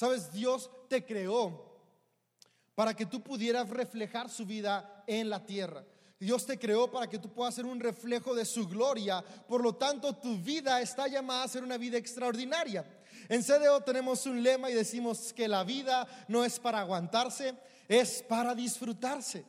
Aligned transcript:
Sabes, 0.00 0.32
Dios 0.32 0.70
te 0.88 1.04
creó 1.04 1.62
para 2.74 2.94
que 2.94 3.04
tú 3.04 3.22
pudieras 3.22 3.68
reflejar 3.68 4.30
su 4.30 4.46
vida 4.46 5.04
en 5.06 5.28
la 5.28 5.44
tierra. 5.44 5.84
Dios 6.18 6.46
te 6.46 6.58
creó 6.58 6.90
para 6.90 7.06
que 7.06 7.18
tú 7.18 7.30
puedas 7.30 7.54
ser 7.54 7.66
un 7.66 7.78
reflejo 7.78 8.34
de 8.34 8.46
su 8.46 8.66
gloria. 8.66 9.22
Por 9.46 9.62
lo 9.62 9.74
tanto, 9.74 10.16
tu 10.16 10.38
vida 10.38 10.80
está 10.80 11.06
llamada 11.06 11.42
a 11.42 11.48
ser 11.48 11.62
una 11.62 11.76
vida 11.76 11.98
extraordinaria. 11.98 12.82
En 13.28 13.42
CDO 13.42 13.82
tenemos 13.82 14.24
un 14.24 14.42
lema 14.42 14.70
y 14.70 14.72
decimos 14.72 15.34
que 15.34 15.46
la 15.46 15.64
vida 15.64 16.08
no 16.28 16.46
es 16.46 16.58
para 16.58 16.80
aguantarse, 16.80 17.54
es 17.86 18.22
para 18.22 18.54
disfrutarse. 18.54 19.44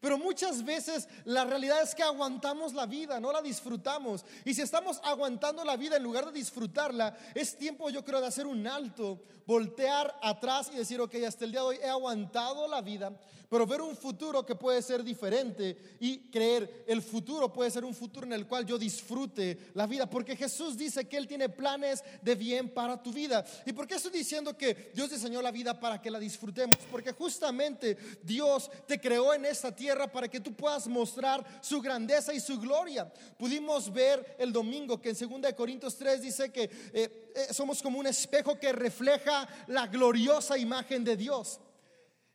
Pero 0.00 0.16
muchas 0.16 0.64
veces 0.64 1.08
la 1.24 1.44
realidad 1.44 1.82
es 1.82 1.94
que 1.94 2.02
aguantamos 2.02 2.72
la 2.72 2.86
vida, 2.86 3.20
no 3.20 3.32
la 3.32 3.42
disfrutamos. 3.42 4.24
Y 4.44 4.54
si 4.54 4.62
estamos 4.62 4.98
aguantando 5.04 5.62
la 5.64 5.76
vida 5.76 5.96
en 5.96 6.02
lugar 6.02 6.26
de 6.26 6.32
disfrutarla, 6.32 7.14
es 7.34 7.58
tiempo 7.58 7.90
yo 7.90 8.02
creo 8.02 8.20
de 8.20 8.26
hacer 8.26 8.46
un 8.46 8.66
alto, 8.66 9.20
voltear 9.46 10.18
atrás 10.22 10.70
y 10.72 10.76
decir, 10.76 11.00
ok, 11.00 11.14
hasta 11.26 11.44
el 11.44 11.52
día 11.52 11.60
de 11.60 11.66
hoy 11.66 11.78
he 11.82 11.88
aguantado 11.88 12.66
la 12.66 12.80
vida, 12.80 13.12
pero 13.50 13.66
ver 13.66 13.82
un 13.82 13.96
futuro 13.96 14.46
que 14.46 14.54
puede 14.54 14.80
ser 14.80 15.02
diferente 15.02 15.76
y 15.98 16.30
creer 16.30 16.84
el 16.86 17.02
futuro 17.02 17.52
puede 17.52 17.70
ser 17.72 17.84
un 17.84 17.94
futuro 17.94 18.24
en 18.24 18.32
el 18.32 18.46
cual 18.46 18.64
yo 18.64 18.78
disfrute 18.78 19.58
la 19.74 19.88
vida, 19.88 20.08
porque 20.08 20.36
Jesús 20.36 20.78
dice 20.78 21.08
que 21.08 21.16
Él 21.16 21.26
tiene 21.26 21.48
planes 21.48 22.04
de 22.22 22.36
bien 22.36 22.68
para 22.68 23.02
tu 23.02 23.12
vida. 23.12 23.44
¿Y 23.66 23.72
por 23.72 23.88
qué 23.88 23.96
estoy 23.96 24.12
diciendo 24.12 24.56
que 24.56 24.92
Dios 24.94 25.10
diseñó 25.10 25.42
la 25.42 25.50
vida 25.50 25.78
para 25.78 26.00
que 26.00 26.12
la 26.12 26.20
disfrutemos? 26.20 26.76
Porque 26.92 27.12
justamente 27.12 27.96
Dios 28.22 28.70
te 28.86 29.00
creó 29.00 29.34
en 29.34 29.44
esta 29.44 29.74
tierra 29.74 30.06
para 30.06 30.28
que 30.28 30.38
tú 30.38 30.54
puedas 30.54 30.86
mostrar 30.86 31.44
su 31.60 31.82
grandeza 31.82 32.32
y 32.32 32.38
su 32.38 32.60
gloria. 32.60 33.12
Pudimos 33.36 33.92
ver 33.92 34.36
el 34.38 34.52
domingo 34.52 35.02
que 35.02 35.10
en 35.10 35.40
2 35.40 35.54
Corintios 35.54 35.96
3 35.96 36.22
dice 36.22 36.52
que 36.52 36.70
eh, 36.92 37.32
eh, 37.34 37.52
somos 37.52 37.82
como 37.82 37.98
un 37.98 38.06
espejo 38.06 38.60
que 38.60 38.72
refleja 38.72 39.48
la 39.66 39.88
gloriosa 39.88 40.56
imagen 40.56 41.02
de 41.02 41.16
Dios. 41.16 41.58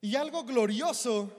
Y 0.06 0.16
algo 0.16 0.44
glorioso 0.44 1.32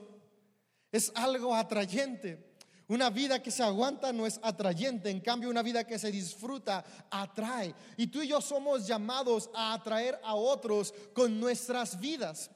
es 0.91 1.09
algo 1.15 1.55
atrayente. 1.55 2.57
Una 2.89 3.09
vida 3.09 3.41
que 3.41 3.49
se 3.49 3.63
aguanta 3.63 4.11
no 4.11 4.27
es 4.27 4.41
atrayente, 4.43 5.09
en 5.09 5.21
cambio 5.21 5.49
una 5.49 5.63
vida 5.63 5.85
que 5.85 5.97
se 5.97 6.11
disfruta 6.11 6.83
atrae. 7.09 7.73
Y 7.95 8.07
tú 8.07 8.21
y 8.21 8.27
yo 8.27 8.41
somos 8.41 8.85
llamados 8.85 9.49
a 9.53 9.71
atraer 9.71 10.19
a 10.21 10.35
otros 10.35 10.93
con 11.13 11.39
nuestras 11.39 11.97
vidas. 11.97 12.51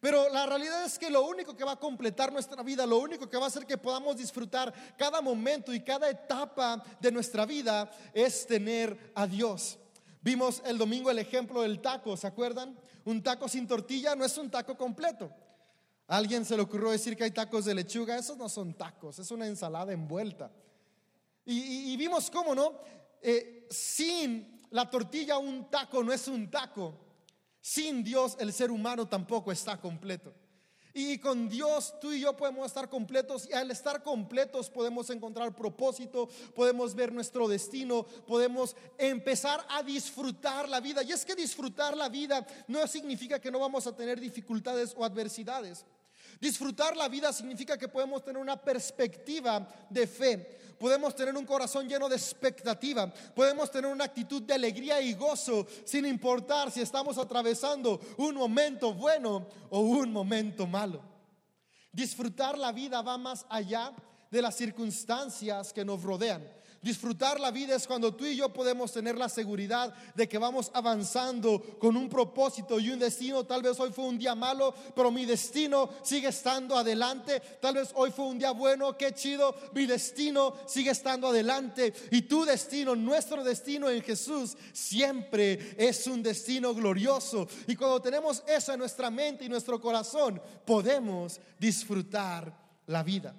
Pero 0.00 0.30
la 0.30 0.46
realidad 0.46 0.82
es 0.86 0.98
que 0.98 1.10
lo 1.10 1.26
único 1.26 1.54
que 1.54 1.64
va 1.64 1.72
a 1.72 1.78
completar 1.78 2.32
nuestra 2.32 2.62
vida, 2.62 2.86
lo 2.86 2.96
único 2.96 3.28
que 3.28 3.36
va 3.36 3.44
a 3.44 3.48
hacer 3.48 3.66
que 3.66 3.76
podamos 3.76 4.16
disfrutar 4.16 4.72
cada 4.96 5.20
momento 5.20 5.74
y 5.74 5.84
cada 5.84 6.08
etapa 6.08 6.82
de 6.98 7.12
nuestra 7.12 7.44
vida 7.44 7.90
es 8.14 8.46
tener 8.46 9.12
a 9.14 9.26
Dios. 9.26 9.78
Vimos 10.22 10.62
el 10.64 10.78
domingo 10.78 11.10
el 11.10 11.18
ejemplo 11.18 11.60
del 11.60 11.82
taco, 11.82 12.16
¿se 12.16 12.26
acuerdan? 12.26 12.78
Un 13.04 13.22
taco 13.22 13.46
sin 13.46 13.68
tortilla 13.68 14.16
no 14.16 14.24
es 14.24 14.38
un 14.38 14.50
taco 14.50 14.74
completo 14.74 15.30
alguien 16.10 16.44
se 16.44 16.56
le 16.56 16.62
ocurrió 16.62 16.90
decir 16.90 17.16
que 17.16 17.24
hay 17.24 17.30
tacos 17.30 17.64
de 17.64 17.74
lechuga. 17.74 18.18
Esos 18.18 18.36
no 18.36 18.48
son 18.48 18.74
tacos, 18.74 19.18
es 19.18 19.30
una 19.30 19.46
ensalada 19.46 19.92
envuelta. 19.92 20.50
Y, 21.44 21.96
vimos 21.96 22.30
cómo, 22.30 22.54
¿no? 22.54 22.74
Eh, 23.22 23.66
sin 23.70 24.60
la 24.70 24.88
tortilla 24.88 25.38
un 25.38 25.70
taco 25.70 26.02
no 26.02 26.12
es 26.12 26.28
un 26.28 26.50
taco. 26.50 26.94
Sin 27.60 28.02
Dios 28.02 28.36
el 28.38 28.52
ser 28.52 28.70
humano 28.70 29.08
tampoco 29.08 29.52
está 29.52 29.80
completo. 29.80 30.34
Y 30.92 31.18
con 31.18 31.48
Dios 31.48 31.94
tú 32.00 32.12
y 32.12 32.20
yo 32.20 32.36
podemos 32.36 32.66
estar 32.66 32.88
completos 32.88 33.48
y 33.48 33.52
al 33.52 33.70
estar 33.70 34.02
completos 34.02 34.68
podemos 34.68 35.08
encontrar 35.10 35.54
propósito, 35.54 36.28
podemos 36.54 36.94
ver 36.94 37.12
nuestro 37.12 37.46
destino, 37.46 38.04
podemos 38.26 38.74
empezar 38.98 39.64
a 39.68 39.82
disfrutar 39.82 40.68
la 40.68 40.80
vida. 40.80 41.02
Y 41.04 41.12
es 41.12 41.24
que 41.24 41.36
disfrutar 41.36 41.96
la 41.96 42.08
vida 42.08 42.44
no 42.66 42.86
significa 42.88 43.40
que 43.40 43.50
no 43.50 43.60
vamos 43.60 43.86
a 43.86 43.94
tener 43.94 44.18
dificultades 44.18 44.92
o 44.96 45.04
adversidades. 45.04 45.86
Disfrutar 46.40 46.96
la 46.96 47.06
vida 47.08 47.32
significa 47.34 47.76
que 47.76 47.88
podemos 47.88 48.24
tener 48.24 48.40
una 48.40 48.56
perspectiva 48.56 49.68
de 49.90 50.06
fe, 50.06 50.58
podemos 50.78 51.14
tener 51.14 51.36
un 51.36 51.44
corazón 51.44 51.86
lleno 51.86 52.08
de 52.08 52.16
expectativa, 52.16 53.12
podemos 53.34 53.70
tener 53.70 53.92
una 53.92 54.04
actitud 54.04 54.40
de 54.40 54.54
alegría 54.54 55.02
y 55.02 55.12
gozo 55.12 55.66
sin 55.84 56.06
importar 56.06 56.70
si 56.70 56.80
estamos 56.80 57.18
atravesando 57.18 58.00
un 58.16 58.36
momento 58.36 58.94
bueno 58.94 59.46
o 59.68 59.80
un 59.80 60.10
momento 60.10 60.66
malo. 60.66 61.02
Disfrutar 61.92 62.56
la 62.56 62.72
vida 62.72 63.02
va 63.02 63.18
más 63.18 63.44
allá 63.50 63.92
de 64.30 64.40
las 64.40 64.56
circunstancias 64.56 65.74
que 65.74 65.84
nos 65.84 66.02
rodean. 66.02 66.42
Disfrutar 66.82 67.38
la 67.38 67.50
vida 67.50 67.76
es 67.76 67.86
cuando 67.86 68.14
tú 68.14 68.24
y 68.24 68.36
yo 68.36 68.50
podemos 68.50 68.90
tener 68.90 69.18
la 69.18 69.28
seguridad 69.28 69.92
de 70.14 70.26
que 70.26 70.38
vamos 70.38 70.70
avanzando 70.72 71.60
con 71.78 71.94
un 71.94 72.08
propósito 72.08 72.80
y 72.80 72.88
un 72.88 72.98
destino. 72.98 73.44
Tal 73.44 73.60
vez 73.60 73.78
hoy 73.78 73.92
fue 73.92 74.06
un 74.06 74.18
día 74.18 74.34
malo, 74.34 74.74
pero 74.94 75.10
mi 75.10 75.26
destino 75.26 75.90
sigue 76.02 76.28
estando 76.28 76.78
adelante. 76.78 77.40
Tal 77.60 77.74
vez 77.74 77.90
hoy 77.94 78.10
fue 78.10 78.24
un 78.24 78.38
día 78.38 78.52
bueno, 78.52 78.96
qué 78.96 79.12
chido, 79.12 79.54
mi 79.74 79.84
destino 79.84 80.54
sigue 80.66 80.92
estando 80.92 81.28
adelante. 81.28 81.92
Y 82.12 82.22
tu 82.22 82.46
destino, 82.46 82.96
nuestro 82.96 83.44
destino 83.44 83.90
en 83.90 84.02
Jesús, 84.02 84.56
siempre 84.72 85.74
es 85.76 86.06
un 86.06 86.22
destino 86.22 86.74
glorioso. 86.74 87.46
Y 87.66 87.76
cuando 87.76 88.00
tenemos 88.00 88.42
eso 88.46 88.72
en 88.72 88.78
nuestra 88.78 89.10
mente 89.10 89.44
y 89.44 89.50
nuestro 89.50 89.78
corazón, 89.78 90.40
podemos 90.64 91.40
disfrutar 91.58 92.58
la 92.86 93.02
vida. 93.02 93.34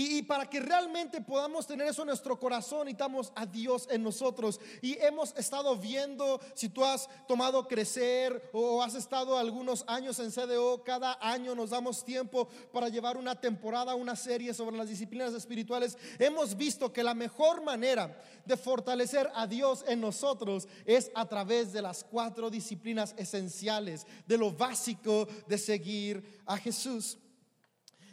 Y, 0.00 0.22
para 0.22 0.48
que 0.48 0.60
realmente 0.60 1.20
podamos 1.20 1.66
tener 1.66 1.88
eso 1.88 2.02
en 2.02 2.06
nuestro 2.06 2.38
corazón, 2.38 2.84
necesitamos 2.84 3.32
a 3.34 3.44
Dios 3.44 3.88
en 3.90 4.04
nosotros. 4.04 4.60
Y 4.80 4.96
hemos 5.00 5.34
estado 5.36 5.74
viendo, 5.76 6.40
si 6.54 6.68
tú 6.68 6.84
has 6.84 7.08
tomado 7.26 7.66
crecer 7.66 8.48
o 8.52 8.80
has 8.80 8.94
estado 8.94 9.36
algunos 9.36 9.82
años 9.88 10.20
en 10.20 10.30
CDO, 10.30 10.84
cada 10.84 11.18
año 11.20 11.52
nos 11.56 11.70
damos 11.70 12.04
tiempo 12.04 12.46
para 12.72 12.88
llevar 12.88 13.16
una 13.16 13.40
temporada, 13.40 13.96
una 13.96 14.14
serie 14.14 14.54
sobre 14.54 14.76
las 14.76 14.88
disciplinas 14.88 15.34
espirituales. 15.34 15.98
Hemos 16.20 16.56
visto 16.56 16.92
que 16.92 17.02
la 17.02 17.14
mejor 17.14 17.64
manera 17.64 18.22
de 18.44 18.56
fortalecer 18.56 19.28
a 19.34 19.48
Dios 19.48 19.84
en 19.88 20.00
nosotros 20.00 20.68
es 20.84 21.10
a 21.16 21.26
través 21.26 21.72
de 21.72 21.82
las 21.82 22.04
cuatro 22.04 22.50
disciplinas 22.50 23.16
esenciales, 23.18 24.06
de 24.28 24.38
lo 24.38 24.52
básico 24.52 25.26
de 25.48 25.58
seguir 25.58 26.40
a 26.46 26.56
Jesús. 26.56 27.18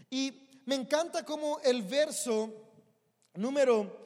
Y 0.09 0.44
me 0.65 0.75
encanta 0.75 1.23
como 1.23 1.59
el 1.59 1.83
verso 1.83 2.51
número 3.35 4.05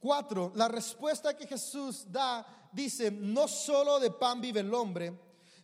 4, 0.00 0.52
la 0.54 0.68
respuesta 0.68 1.36
que 1.36 1.46
Jesús 1.46 2.04
da, 2.10 2.46
dice, 2.72 3.10
no 3.10 3.48
solo 3.48 3.98
de 3.98 4.10
pan 4.10 4.40
vive 4.40 4.60
el 4.60 4.72
hombre, 4.72 5.12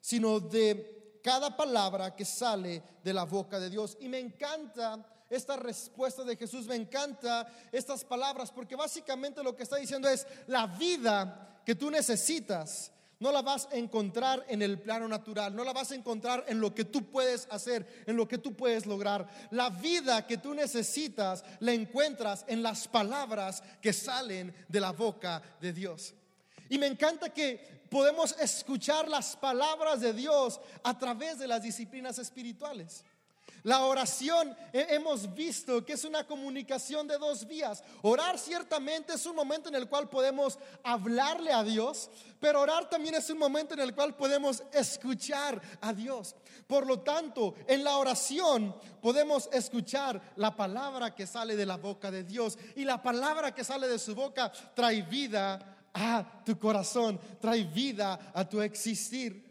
sino 0.01 0.41
de 0.41 1.21
cada 1.23 1.57
palabra 1.57 2.15
que 2.15 2.25
sale 2.25 2.83
de 3.03 3.13
la 3.13 3.25
boca 3.25 3.59
de 3.59 3.71
Dios. 3.71 3.97
Y 4.01 4.09
me 4.09 4.19
encanta 4.19 5.05
esta 5.31 5.57
respuesta 5.57 6.25
de 6.25 6.37
Jesús, 6.37 6.67
me 6.67 6.77
encanta 6.77 7.47
estas 7.73 8.05
palabras, 8.05 8.51
porque 8.51 8.77
básicamente 8.77 9.43
lo 9.43 9.57
que 9.57 9.63
está 9.63 9.77
diciendo 9.77 10.09
es, 10.09 10.27
la 10.47 10.67
vida 10.67 11.61
que 11.65 11.75
tú 11.75 11.91
necesitas 11.91 12.93
no 13.25 13.33
la 13.33 13.41
vas 13.41 13.67
a 13.73 13.77
encontrar 13.77 14.45
en 14.49 14.61
el 14.61 14.79
plano 14.79 15.09
natural, 15.09 15.57
no 15.57 15.65
la 15.65 15.73
vas 15.73 15.91
a 15.91 15.95
encontrar 15.95 16.45
en 16.47 16.61
lo 16.61 16.75
que 16.75 16.85
tú 16.85 17.11
puedes 17.11 17.49
hacer, 17.51 18.05
en 18.07 18.19
lo 18.19 18.29
que 18.29 18.37
tú 18.37 18.55
puedes 18.55 18.85
lograr. 18.85 19.27
La 19.51 19.71
vida 19.71 20.27
que 20.27 20.37
tú 20.37 20.53
necesitas 20.53 21.43
la 21.61 21.73
encuentras 21.73 22.45
en 22.49 22.63
las 22.63 22.87
palabras 22.87 23.63
que 23.81 23.95
salen 23.95 24.55
de 24.69 24.79
la 24.79 24.93
boca 24.93 25.41
de 25.59 25.73
Dios. 25.73 26.13
Y 26.69 26.77
me 26.77 26.87
encanta 26.87 27.31
que 27.31 27.87
podemos 27.89 28.37
escuchar 28.39 29.09
las 29.09 29.37
palabras 29.37 30.03
de 30.03 30.13
Dios 30.13 30.61
a 30.83 30.99
través 30.99 31.39
de 31.39 31.49
las 31.49 31.63
disciplinas 31.63 32.19
espirituales. 32.19 33.07
La 33.65 33.87
oración 33.87 34.55
hemos 34.75 35.33
visto 35.33 35.87
que 35.87 35.95
es 35.95 36.05
una 36.05 36.27
comunicación 36.27 37.09
de 37.09 37.17
dos 37.17 37.47
vías. 37.47 37.83
Orar 38.03 38.39
ciertamente 38.39 39.15
es 39.15 39.25
un 39.25 39.35
momento 39.35 39.71
en 39.71 39.75
el 39.75 39.89
cual 39.89 40.11
podemos 40.11 40.59
hablarle 40.83 41.51
a 41.51 41.65
Dios, 41.65 42.11
pero 42.41 42.61
orar 42.61 42.91
también 42.91 43.15
es 43.15 43.31
un 43.31 43.39
momento 43.39 43.73
en 43.73 43.81
el 43.81 43.95
cual 43.95 44.15
podemos 44.17 44.63
escuchar 44.71 45.63
a 45.81 45.95
Dios. 45.95 46.37
Por 46.67 46.87
lo 46.87 47.01
tanto, 47.01 47.55
en 47.67 47.85
la 47.85 47.97
oración 47.97 48.77
podemos 49.01 49.49
escuchar 49.51 50.21
la 50.37 50.55
palabra 50.55 51.15
que 51.15 51.27
sale 51.27 51.57
de 51.57 51.65
la 51.65 51.79
boca 51.79 52.11
de 52.11 52.23
Dios 52.23 52.59
y 52.77 52.85
la 52.85 53.03
palabra 53.03 53.55
que 53.55 53.65
sale 53.65 53.89
de 53.89 53.99
su 53.99 54.15
boca 54.15 54.53
trae 54.75 55.01
vida 55.01 55.89
a 55.95 56.43
tu 56.45 56.59
corazón, 56.59 57.19
trae 57.41 57.65
vida 57.65 58.31
a 58.35 58.47
tu 58.47 58.61
existir. 58.61 59.43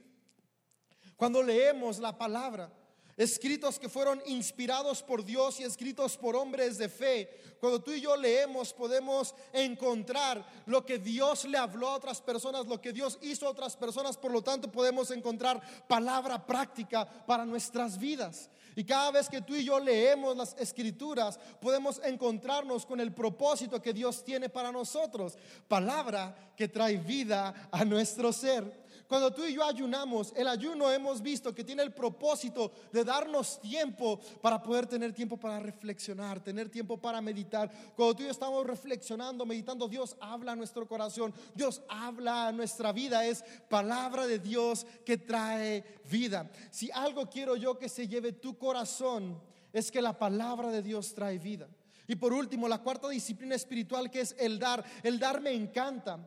Cuando 1.18 1.42
leemos 1.42 1.98
la 1.98 2.16
palabra, 2.16 2.72
escritos 3.18 3.80
que 3.80 3.90
fueron 3.90 4.22
inspirados 4.26 5.04
por 5.04 5.24
Dios 5.24 5.60
y 5.60 5.64
escritos 5.64 6.18
por 6.18 6.36
hombres 6.36 6.78
de 6.78 6.90
fe. 6.90 7.30
Cuando 7.60 7.82
tú 7.82 7.92
y 7.92 8.02
yo 8.02 8.16
leemos 8.16 8.74
podemos 8.74 9.36
encontrar 9.52 10.46
lo 10.66 10.86
que 10.86 10.98
Dios 10.98 11.46
le 11.46 11.58
habló 11.58 11.90
a 11.90 11.96
otras 11.96 12.22
personas, 12.22 12.66
lo 12.68 12.82
que 12.82 12.94
Dios 12.94 13.20
hizo 13.22 13.48
a 13.48 13.52
otras 13.52 13.78
personas, 13.78 14.18
por 14.18 14.32
lo 14.32 14.42
tanto 14.42 14.72
podemos 14.72 15.12
encontrar 15.12 15.62
palabra 15.88 16.46
práctica 16.46 17.08
para 17.26 17.46
nuestras 17.46 17.98
vidas. 17.98 18.50
Y 18.76 18.84
cada 18.84 19.12
vez 19.12 19.30
que 19.30 19.42
tú 19.42 19.56
y 19.56 19.64
yo 19.64 19.80
leemos 19.80 20.36
las 20.36 20.56
escrituras, 20.58 21.40
podemos 21.62 22.02
encontrarnos 22.04 22.86
con 22.86 23.00
el 23.00 23.14
propósito 23.14 23.82
que 23.82 23.94
Dios 23.94 24.24
tiene 24.24 24.50
para 24.50 24.72
nosotros. 24.72 25.38
Palabra 25.68 26.54
que 26.58 26.68
trae 26.68 26.98
vida 26.98 27.70
a 27.72 27.86
nuestro 27.86 28.34
ser. 28.34 28.83
Cuando 29.08 29.32
tú 29.32 29.44
y 29.46 29.54
yo 29.54 29.64
ayunamos, 29.64 30.34
el 30.36 30.48
ayuno 30.48 30.92
hemos 30.92 31.22
visto 31.22 31.54
que 31.54 31.64
tiene 31.64 31.84
el 31.84 31.94
propósito 31.94 32.72
de 32.92 33.04
darnos 33.04 33.60
tiempo 33.62 34.20
para 34.42 34.62
poder 34.62 34.88
tener 34.88 35.14
tiempo 35.14 35.38
para 35.38 35.60
reflexionar, 35.60 36.44
tener 36.44 36.70
tiempo 36.70 36.98
para 36.98 37.22
meditar. 37.22 37.72
Cuando 37.96 38.16
tú 38.16 38.24
y 38.24 38.26
yo 38.26 38.32
estamos 38.32 38.66
reflexionando, 38.66 39.46
meditando, 39.46 39.88
Dios 39.88 40.16
habla 40.20 40.54
a 40.54 40.56
nuestro 40.56 40.88
corazón, 40.88 41.34
Dios 41.54 41.82
habla 41.88 42.48
a 42.48 42.52
nuestra 42.52 42.92
vida, 42.92 43.26
es 43.26 43.44
palabra 43.70 44.28
de 44.28 44.40
Dios 44.40 44.86
que 45.06 45.18
trae 45.18 45.84
vida. 46.10 46.50
Si 46.72 46.92
algo 46.92 47.30
quiero 47.30 47.56
yo 47.56 47.78
que 47.78 47.90
se 47.90 48.08
lleve 48.08 48.34
tu 48.34 48.58
corazón, 48.58 49.40
es 49.72 49.92
que 49.92 50.02
la 50.02 50.18
palabra 50.18 50.70
de 50.70 50.82
Dios 50.82 51.14
trae 51.14 51.40
vida. 51.40 51.68
Y 52.08 52.16
por 52.16 52.34
último, 52.34 52.68
la 52.68 52.82
cuarta 52.82 53.10
disciplina 53.10 53.56
espiritual 53.56 54.12
que 54.12 54.22
es 54.22 54.36
el 54.38 54.60
dar. 54.60 54.84
El 55.04 55.20
dar 55.20 55.42
me 55.42 55.52
encanta, 55.52 56.20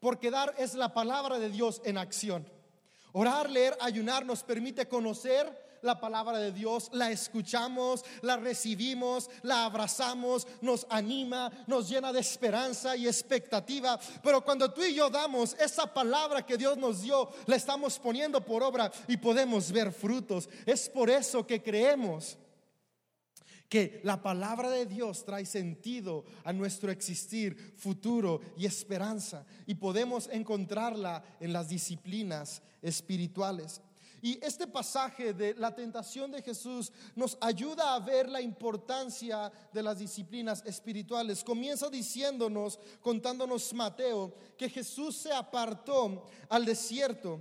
porque 0.00 0.30
dar 0.30 0.54
es 0.58 0.74
la 0.74 0.92
palabra 0.92 1.38
de 1.38 1.50
Dios 1.50 1.80
en 1.84 1.98
acción. 1.98 2.46
Orar, 3.12 3.50
leer, 3.50 3.76
ayunar 3.80 4.24
nos 4.24 4.42
permite 4.42 4.88
conocer 4.88 5.70
la 5.82 5.98
palabra 5.98 6.38
de 6.38 6.52
Dios, 6.52 6.90
la 6.92 7.10
escuchamos, 7.10 8.04
la 8.22 8.36
recibimos, 8.36 9.30
la 9.42 9.64
abrazamos, 9.64 10.46
nos 10.60 10.86
anima, 10.90 11.50
nos 11.66 11.88
llena 11.88 12.12
de 12.12 12.20
esperanza 12.20 12.96
y 12.96 13.06
expectativa. 13.06 13.98
Pero 14.22 14.44
cuando 14.44 14.70
tú 14.72 14.82
y 14.82 14.94
yo 14.94 15.08
damos 15.08 15.54
esa 15.54 15.92
palabra 15.92 16.44
que 16.44 16.56
Dios 16.56 16.76
nos 16.76 17.02
dio, 17.02 17.30
la 17.46 17.56
estamos 17.56 17.98
poniendo 17.98 18.44
por 18.44 18.62
obra 18.62 18.90
y 19.08 19.16
podemos 19.16 19.72
ver 19.72 19.92
frutos. 19.92 20.48
Es 20.66 20.88
por 20.88 21.10
eso 21.10 21.46
que 21.46 21.62
creemos 21.62 22.36
que 23.70 24.00
la 24.02 24.20
palabra 24.20 24.68
de 24.68 24.84
Dios 24.84 25.24
trae 25.24 25.46
sentido 25.46 26.24
a 26.42 26.52
nuestro 26.52 26.90
existir 26.90 27.56
futuro 27.76 28.40
y 28.58 28.66
esperanza 28.66 29.46
y 29.64 29.76
podemos 29.76 30.28
encontrarla 30.32 31.22
en 31.38 31.52
las 31.52 31.68
disciplinas 31.68 32.62
espirituales. 32.82 33.80
Y 34.22 34.44
este 34.44 34.66
pasaje 34.66 35.32
de 35.32 35.54
la 35.54 35.74
tentación 35.74 36.32
de 36.32 36.42
Jesús 36.42 36.92
nos 37.14 37.38
ayuda 37.40 37.94
a 37.94 38.00
ver 38.00 38.28
la 38.28 38.42
importancia 38.42 39.50
de 39.72 39.82
las 39.82 40.00
disciplinas 40.00 40.62
espirituales. 40.66 41.44
Comienza 41.44 41.88
diciéndonos, 41.88 42.78
contándonos 43.00 43.72
Mateo, 43.72 44.34
que 44.58 44.68
Jesús 44.68 45.16
se 45.16 45.32
apartó 45.32 46.26
al 46.48 46.66
desierto 46.66 47.40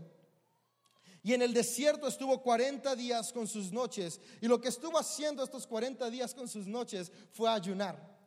y 1.24 1.34
en 1.34 1.42
el 1.42 1.54
desierto 1.54 2.08
estuvo 2.08 2.42
40 2.42 2.96
días 2.96 3.34
con 3.34 3.48
sus 3.48 3.72
noches. 3.72 4.22
Y 4.42 4.48
lo 4.48 4.62
que 4.62 4.70
estuvo 4.70 4.98
haciendo 4.98 5.44
estos 5.44 5.68
40 5.68 6.10
días 6.10 6.34
con 6.34 6.48
sus 6.48 6.68
noches 6.68 7.12
fue 7.32 7.50
ayunar. 7.50 8.18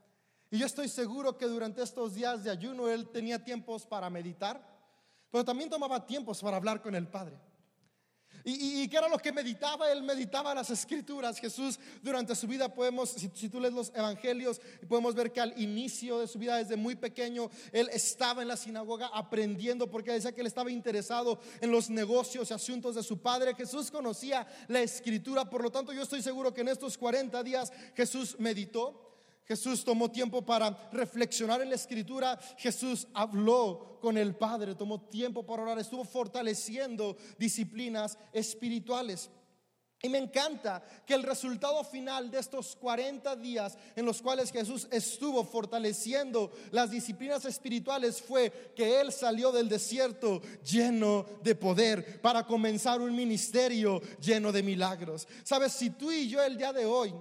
Y 0.50 0.59
yo 0.59 0.67
estoy 0.67 0.89
seguro 0.89 1.39
que 1.39 1.47
durante 1.47 1.83
estos 1.83 2.15
días 2.15 2.44
de 2.44 2.50
ayuno 2.50 2.89
él 2.89 3.09
tenía 3.09 3.43
tiempos 3.43 3.87
para 3.87 4.11
meditar, 4.11 4.62
pero 5.31 5.44
también 5.44 5.71
tomaba 5.71 6.05
tiempos 6.06 6.43
para 6.43 6.59
hablar 6.59 6.83
con 6.83 6.94
el 6.94 7.09
Padre. 7.09 7.39
¿Y, 8.44 8.89
qué 8.89 8.97
era 8.97 9.09
lo 9.09 9.19
que 9.19 9.33
meditaba? 9.33 9.91
Él 9.91 10.03
meditaba 10.03 10.55
las 10.55 10.71
escrituras. 10.71 11.39
Jesús 11.39 11.79
durante 12.03 12.35
su 12.35 12.47
vida 12.47 12.73
podemos, 12.73 13.11
si, 13.11 13.31
si, 13.35 13.49
tú 13.49 13.61
lees 13.61 13.75
los 13.75 13.93
evangelios, 13.94 14.61
podemos 14.89 15.15
ver 15.15 15.33
que 15.33 15.41
al 15.41 15.59
inicio 15.61 16.19
de 16.19 16.27
su 16.27 16.39
vida, 16.39 16.56
desde 16.56 16.77
muy 16.77 16.97
pequeño, 16.97 17.50
él 17.73 17.89
estaba 17.93 18.43
en 18.43 18.49
la 18.49 18.56
sinagoga 18.56 19.09
aprendiendo 19.12 19.91
porque 19.91 20.12
decía 20.12 20.33
que 20.33 20.41
él 20.41 20.47
estaba 20.47 20.71
interesado 20.71 21.39
en 21.61 21.71
los 21.71 21.91
negocios 21.91 22.50
y 22.50 22.55
asuntos 22.55 22.94
de 22.94 23.03
su 23.03 23.19
padre. 23.19 23.55
Jesús 23.55 23.91
conocía 23.91 24.47
la 24.69 24.81
escritura, 24.81 25.49
por 25.49 25.62
lo 25.62 25.71
tanto 25.71 25.93
yo 25.93 26.03
estoy 26.03 26.23
seguro 26.23 26.53
que 26.53 26.62
en 26.62 26.69
estos 26.69 26.99
40 26.99 27.43
días 27.43 27.73
Jesús 27.94 28.37
meditó. 28.39 29.12
Jesús 29.44 29.85
tomó 29.85 30.11
tiempo 30.11 30.43
para 30.43 30.91
reflexionar 30.93 31.61
en 31.61 31.71
la 31.71 31.77
escritura. 31.77 32.39
Jesús 32.56 33.09
habló 33.12 33.99
con 34.00 34.17
el 34.17 34.35
Padre, 34.35 34.75
tomó 34.75 35.00
tiempo 35.00 35.44
para 35.44 35.62
orar, 35.62 35.79
estuvo 35.79 36.05
fortaleciendo 36.05 37.17
disciplinas 37.39 38.19
espirituales. 38.33 39.31
Y 40.05 40.09
me 40.09 40.19
encanta 40.19 40.83
que 41.06 41.15
el 41.15 41.23
resultado 41.23 41.85
final 41.85 42.29
de 42.29 42.41
estos 42.41 42.75
40 42.75 43.37
días 43.37 43.79
en 43.94 44.05
los 44.05 44.21
cuales 44.21 44.50
Jesús 44.50 44.89
estuvo 44.91 45.44
fortaleciendo 45.44 46.50
las 46.73 46.91
disciplinas 46.91 47.44
espirituales 47.44 48.21
fue 48.21 48.73
que 48.75 49.00
Él 49.00 49.12
salió 49.12 49.53
del 49.53 49.69
desierto 49.69 50.43
lleno 50.69 51.25
de 51.44 51.55
poder 51.55 52.21
para 52.21 52.44
comenzar 52.44 53.00
un 53.00 53.15
ministerio 53.15 54.03
lleno 54.21 54.50
de 54.50 54.65
milagros. 54.65 55.29
Sabes, 55.44 55.73
si 55.73 55.91
tú 55.91 56.11
y 56.11 56.29
yo 56.29 56.43
el 56.43 56.59
día 56.59 56.73
de 56.73 56.85
hoy 56.85 57.15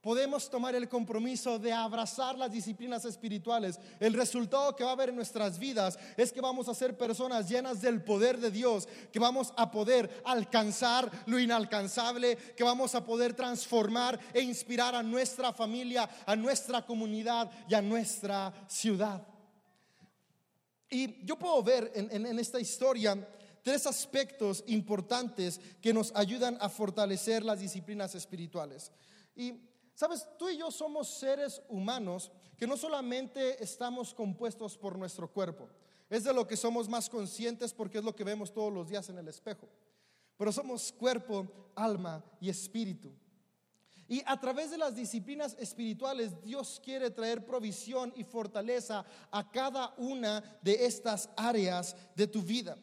podemos 0.00 0.48
tomar 0.48 0.74
el 0.74 0.88
compromiso 0.88 1.58
de 1.58 1.72
abrazar 1.72 2.36
las 2.38 2.50
disciplinas 2.50 3.04
espirituales, 3.04 3.78
el 3.98 4.14
resultado 4.14 4.74
que 4.74 4.84
va 4.84 4.90
a 4.90 4.92
haber 4.94 5.10
en 5.10 5.16
nuestras 5.16 5.58
vidas 5.58 5.98
es 6.16 6.32
que 6.32 6.40
vamos 6.40 6.68
a 6.68 6.74
ser 6.74 6.96
personas 6.96 7.48
llenas 7.48 7.82
del 7.82 8.02
poder 8.02 8.38
de 8.38 8.50
Dios, 8.50 8.88
que 9.12 9.18
vamos 9.18 9.52
a 9.56 9.70
poder 9.70 10.22
alcanzar 10.24 11.10
lo 11.26 11.38
inalcanzable, 11.38 12.36
que 12.56 12.64
vamos 12.64 12.94
a 12.94 13.04
poder 13.04 13.34
transformar 13.34 14.18
e 14.32 14.40
inspirar 14.40 14.94
a 14.94 15.02
nuestra 15.02 15.52
familia, 15.52 16.08
a 16.24 16.34
nuestra 16.34 16.84
comunidad 16.84 17.50
y 17.68 17.74
a 17.74 17.82
nuestra 17.82 18.52
ciudad. 18.68 19.26
Y 20.88 21.24
yo 21.24 21.38
puedo 21.38 21.62
ver 21.62 21.92
en, 21.94 22.26
en 22.26 22.38
esta 22.38 22.58
historia 22.58 23.28
tres 23.62 23.86
aspectos 23.86 24.64
importantes 24.66 25.60
que 25.80 25.92
nos 25.92 26.10
ayudan 26.16 26.56
a 26.60 26.68
fortalecer 26.68 27.44
las 27.44 27.60
disciplinas 27.60 28.14
espirituales. 28.14 28.90
Y 29.36 29.69
Sabes, 30.00 30.26
tú 30.38 30.48
y 30.48 30.56
yo 30.56 30.70
somos 30.70 31.08
seres 31.08 31.60
humanos 31.68 32.32
que 32.56 32.66
no 32.66 32.78
solamente 32.78 33.62
estamos 33.62 34.14
compuestos 34.14 34.78
por 34.78 34.96
nuestro 34.96 35.30
cuerpo, 35.30 35.68
es 36.08 36.24
de 36.24 36.32
lo 36.32 36.46
que 36.46 36.56
somos 36.56 36.88
más 36.88 37.10
conscientes 37.10 37.74
porque 37.74 37.98
es 37.98 38.04
lo 38.04 38.16
que 38.16 38.24
vemos 38.24 38.50
todos 38.50 38.72
los 38.72 38.88
días 38.88 39.10
en 39.10 39.18
el 39.18 39.28
espejo, 39.28 39.68
pero 40.38 40.52
somos 40.52 40.90
cuerpo, 40.90 41.46
alma 41.74 42.24
y 42.40 42.48
espíritu. 42.48 43.12
Y 44.08 44.22
a 44.24 44.40
través 44.40 44.70
de 44.70 44.78
las 44.78 44.96
disciplinas 44.96 45.54
espirituales, 45.58 46.40
Dios 46.40 46.80
quiere 46.82 47.10
traer 47.10 47.44
provisión 47.44 48.10
y 48.16 48.24
fortaleza 48.24 49.04
a 49.30 49.50
cada 49.50 49.92
una 49.98 50.40
de 50.62 50.86
estas 50.86 51.28
áreas 51.36 51.94
de 52.16 52.26
tu 52.26 52.40
vida. 52.40 52.78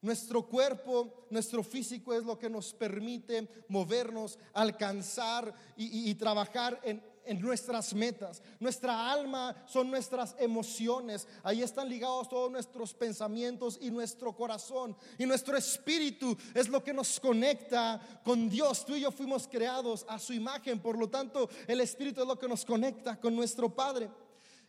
Nuestro 0.00 0.46
cuerpo, 0.46 1.26
nuestro 1.28 1.64
físico 1.64 2.14
es 2.14 2.22
lo 2.22 2.38
que 2.38 2.48
nos 2.48 2.72
permite 2.72 3.48
movernos, 3.66 4.38
alcanzar 4.52 5.52
y, 5.76 6.14
trabajar 6.14 6.80
en, 6.84 7.02
en, 7.24 7.40
nuestras 7.40 7.92
metas. 7.94 8.40
Nuestra 8.60 9.10
alma 9.10 9.56
son 9.66 9.90
nuestras 9.90 10.36
emociones. 10.38 11.26
Ahí 11.42 11.62
están 11.62 11.88
ligados 11.88 12.28
todos 12.28 12.48
nuestros 12.48 12.94
pensamientos 12.94 13.76
y 13.80 13.90
nuestro 13.90 14.36
corazón. 14.36 14.96
Y 15.18 15.26
nuestro 15.26 15.56
espíritu 15.56 16.36
es 16.54 16.68
lo 16.68 16.84
que 16.84 16.94
nos 16.94 17.18
conecta 17.18 18.00
con 18.22 18.48
Dios. 18.48 18.86
Tú 18.86 18.94
y 18.94 19.00
yo 19.00 19.10
fuimos 19.10 19.48
creados 19.48 20.06
a 20.08 20.20
su 20.20 20.32
imagen. 20.32 20.78
Por 20.78 20.96
lo 20.96 21.10
tanto, 21.10 21.48
el 21.66 21.80
espíritu 21.80 22.20
es 22.20 22.28
lo 22.28 22.38
que 22.38 22.46
nos 22.46 22.64
conecta 22.64 23.18
con 23.18 23.34
nuestro 23.34 23.74
Padre. 23.74 24.08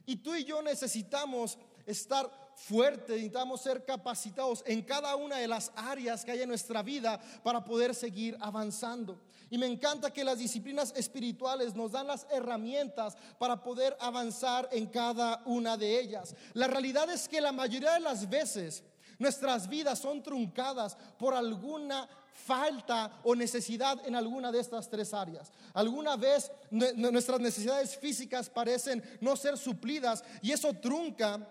Y 0.07 0.15
tú 0.15 0.33
y 0.33 0.43
yo 0.43 0.63
necesitamos 0.63 1.59
estar 1.85 2.48
fuerte, 2.67 3.13
necesitamos 3.13 3.61
ser 3.61 3.85
capacitados 3.85 4.63
en 4.65 4.81
cada 4.81 5.15
una 5.15 5.37
de 5.37 5.47
las 5.47 5.71
áreas 5.75 6.25
que 6.25 6.31
hay 6.31 6.41
en 6.41 6.49
nuestra 6.49 6.83
vida 6.83 7.19
para 7.43 7.63
poder 7.63 7.95
seguir 7.95 8.37
avanzando. 8.41 9.19
Y 9.49 9.57
me 9.57 9.65
encanta 9.65 10.11
que 10.11 10.23
las 10.23 10.37
disciplinas 10.37 10.93
espirituales 10.95 11.73
nos 11.73 11.91
dan 11.91 12.07
las 12.07 12.27
herramientas 12.31 13.17
para 13.39 13.63
poder 13.63 13.95
avanzar 13.99 14.69
en 14.71 14.87
cada 14.87 15.41
una 15.45 15.77
de 15.77 15.99
ellas. 15.99 16.35
La 16.53 16.67
realidad 16.67 17.09
es 17.09 17.27
que 17.27 17.41
la 17.41 17.51
mayoría 17.51 17.93
de 17.93 18.01
las 18.01 18.29
veces 18.29 18.83
nuestras 19.17 19.67
vidas 19.67 19.99
son 19.99 20.21
truncadas 20.21 20.95
por 21.17 21.33
alguna 21.33 22.07
falta 22.45 23.19
o 23.23 23.35
necesidad 23.35 23.99
en 24.05 24.15
alguna 24.15 24.51
de 24.51 24.59
estas 24.59 24.89
tres 24.89 25.13
áreas. 25.13 25.51
Alguna 25.73 26.15
vez 26.15 26.51
nuestras 26.69 27.39
necesidades 27.39 27.97
físicas 27.97 28.49
parecen 28.49 29.03
no 29.19 29.35
ser 29.35 29.57
suplidas 29.57 30.23
y 30.41 30.51
eso 30.51 30.73
trunca 30.73 31.47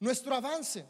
nuestro 0.00 0.34
avance. 0.34 0.84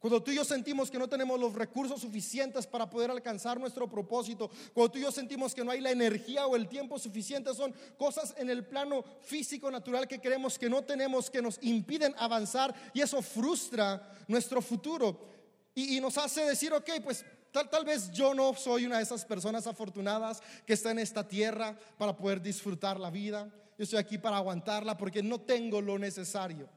Cuando 0.00 0.22
tú 0.22 0.30
y 0.30 0.36
yo 0.36 0.46
sentimos 0.46 0.90
que 0.90 0.98
no 0.98 1.08
tenemos 1.08 1.38
los 1.38 1.52
recursos 1.52 2.00
suficientes 2.00 2.66
para 2.66 2.88
poder 2.88 3.10
alcanzar 3.10 3.60
nuestro 3.60 3.86
propósito, 3.86 4.50
cuando 4.72 4.92
tú 4.92 4.98
y 4.98 5.02
yo 5.02 5.12
sentimos 5.12 5.54
que 5.54 5.62
no 5.62 5.70
hay 5.70 5.80
la 5.82 5.90
energía 5.90 6.46
o 6.46 6.56
el 6.56 6.68
tiempo 6.68 6.98
suficiente, 6.98 7.54
son 7.54 7.74
cosas 7.98 8.34
en 8.38 8.48
el 8.48 8.64
plano 8.64 9.04
físico 9.20 9.70
natural 9.70 10.08
que 10.08 10.18
creemos 10.18 10.58
que 10.58 10.70
no 10.70 10.84
tenemos, 10.84 11.28
que 11.28 11.42
nos 11.42 11.58
impiden 11.62 12.14
avanzar 12.16 12.74
y 12.94 13.02
eso 13.02 13.20
frustra 13.20 14.10
nuestro 14.26 14.62
futuro 14.62 15.28
y, 15.74 16.00
nos 16.00 16.18
hace 16.18 16.44
decir, 16.44 16.72
ok, 16.72 16.90
pues 17.04 17.24
Tal, 17.52 17.68
tal, 17.68 17.84
vez 17.84 18.12
yo 18.12 18.32
no 18.32 18.54
soy 18.54 18.86
una 18.86 18.98
de 18.98 19.02
esas 19.02 19.24
personas 19.24 19.66
afortunadas 19.66 20.40
que 20.64 20.74
está 20.74 20.92
en 20.92 21.00
esta 21.00 21.26
tierra 21.26 21.76
para 21.98 22.16
poder 22.16 22.40
disfrutar 22.40 23.00
la 23.00 23.10
vida. 23.10 23.52
Yo 23.76 23.82
estoy 23.82 23.98
aquí 23.98 24.18
para 24.18 24.36
aguantarla 24.36 24.96
porque 24.96 25.20
no 25.20 25.40
tengo 25.40 25.80
lo 25.80 25.98
necesario. 25.98 26.68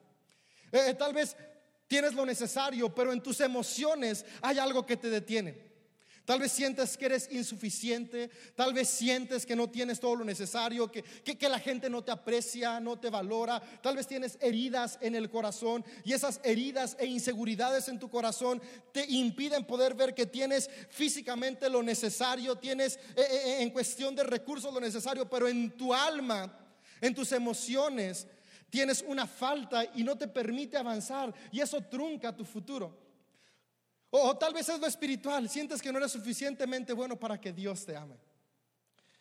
Eh, 0.73 0.93
tal 0.95 1.13
vez 1.13 1.37
tienes 1.87 2.13
lo 2.13 2.25
necesario, 2.25 2.93
pero 2.93 3.13
en 3.13 3.21
tus 3.21 3.39
emociones 3.39 4.25
hay 4.41 4.59
algo 4.59 4.85
que 4.85 4.97
te 4.97 5.09
detiene. 5.09 5.73
Tal 6.25 6.39
vez 6.39 6.53
sientes 6.53 6.95
que 6.95 7.07
eres 7.07 7.27
insuficiente, 7.31 8.29
tal 8.55 8.73
vez 8.73 8.87
sientes 8.87 9.45
que 9.45 9.57
no 9.57 9.69
tienes 9.69 9.99
todo 9.99 10.15
lo 10.15 10.23
necesario, 10.23 10.89
que, 10.89 11.03
que, 11.03 11.49
la 11.49 11.59
gente 11.59 11.89
no 11.89 12.01
te 12.01 12.13
aprecia, 12.13 12.79
no 12.79 12.97
te 12.97 13.09
valora, 13.09 13.61
tal 13.81 13.97
vez 13.97 14.07
tienes 14.07 14.37
heridas 14.39 14.97
en 15.01 15.15
el 15.15 15.29
corazón 15.29 15.83
y 16.05 16.13
esas 16.13 16.39
heridas 16.45 16.95
e 16.97 17.07
inseguridades 17.07 17.89
en 17.89 17.99
tu 17.99 18.09
corazón 18.09 18.61
te 18.93 19.05
impiden 19.05 19.65
poder 19.65 19.95
ver 19.95 20.15
que 20.15 20.25
tienes 20.25 20.69
físicamente 20.89 21.69
lo 21.69 21.83
necesario, 21.83 22.55
tienes 22.55 22.95
eh, 22.95 23.01
eh, 23.17 23.41
eh, 23.45 23.57
en 23.59 23.71
cuestión 23.71 24.15
de 24.15 24.23
recursos 24.23 24.73
lo 24.73 24.79
necesario, 24.79 25.29
pero 25.29 25.49
en 25.49 25.71
tu 25.71 25.93
alma, 25.93 26.57
en 27.01 27.13
tus 27.13 27.33
emociones, 27.33 28.27
tienes 28.73 29.05
una 29.07 29.27
falta 29.27 29.85
y 29.93 30.03
no 30.03 30.17
te 30.17 30.27
permite 30.27 30.77
avanzar 30.77 31.31
y 31.51 31.59
eso 31.59 31.79
trunca 31.81 32.35
tu 32.35 32.43
futuro. 32.43 32.97
O, 34.09 34.35
tal 34.35 34.51
vez 34.51 34.67
es 34.67 34.79
lo 34.79 34.87
espiritual, 34.87 35.47
sientes 35.47 35.79
que 35.79 35.91
no 35.91 35.99
eres 35.99 36.11
suficientemente 36.11 36.91
bueno 36.91 37.15
para 37.19 37.39
que 37.39 37.53
Dios 37.53 37.85
te 37.85 37.95
ame. 37.95 38.17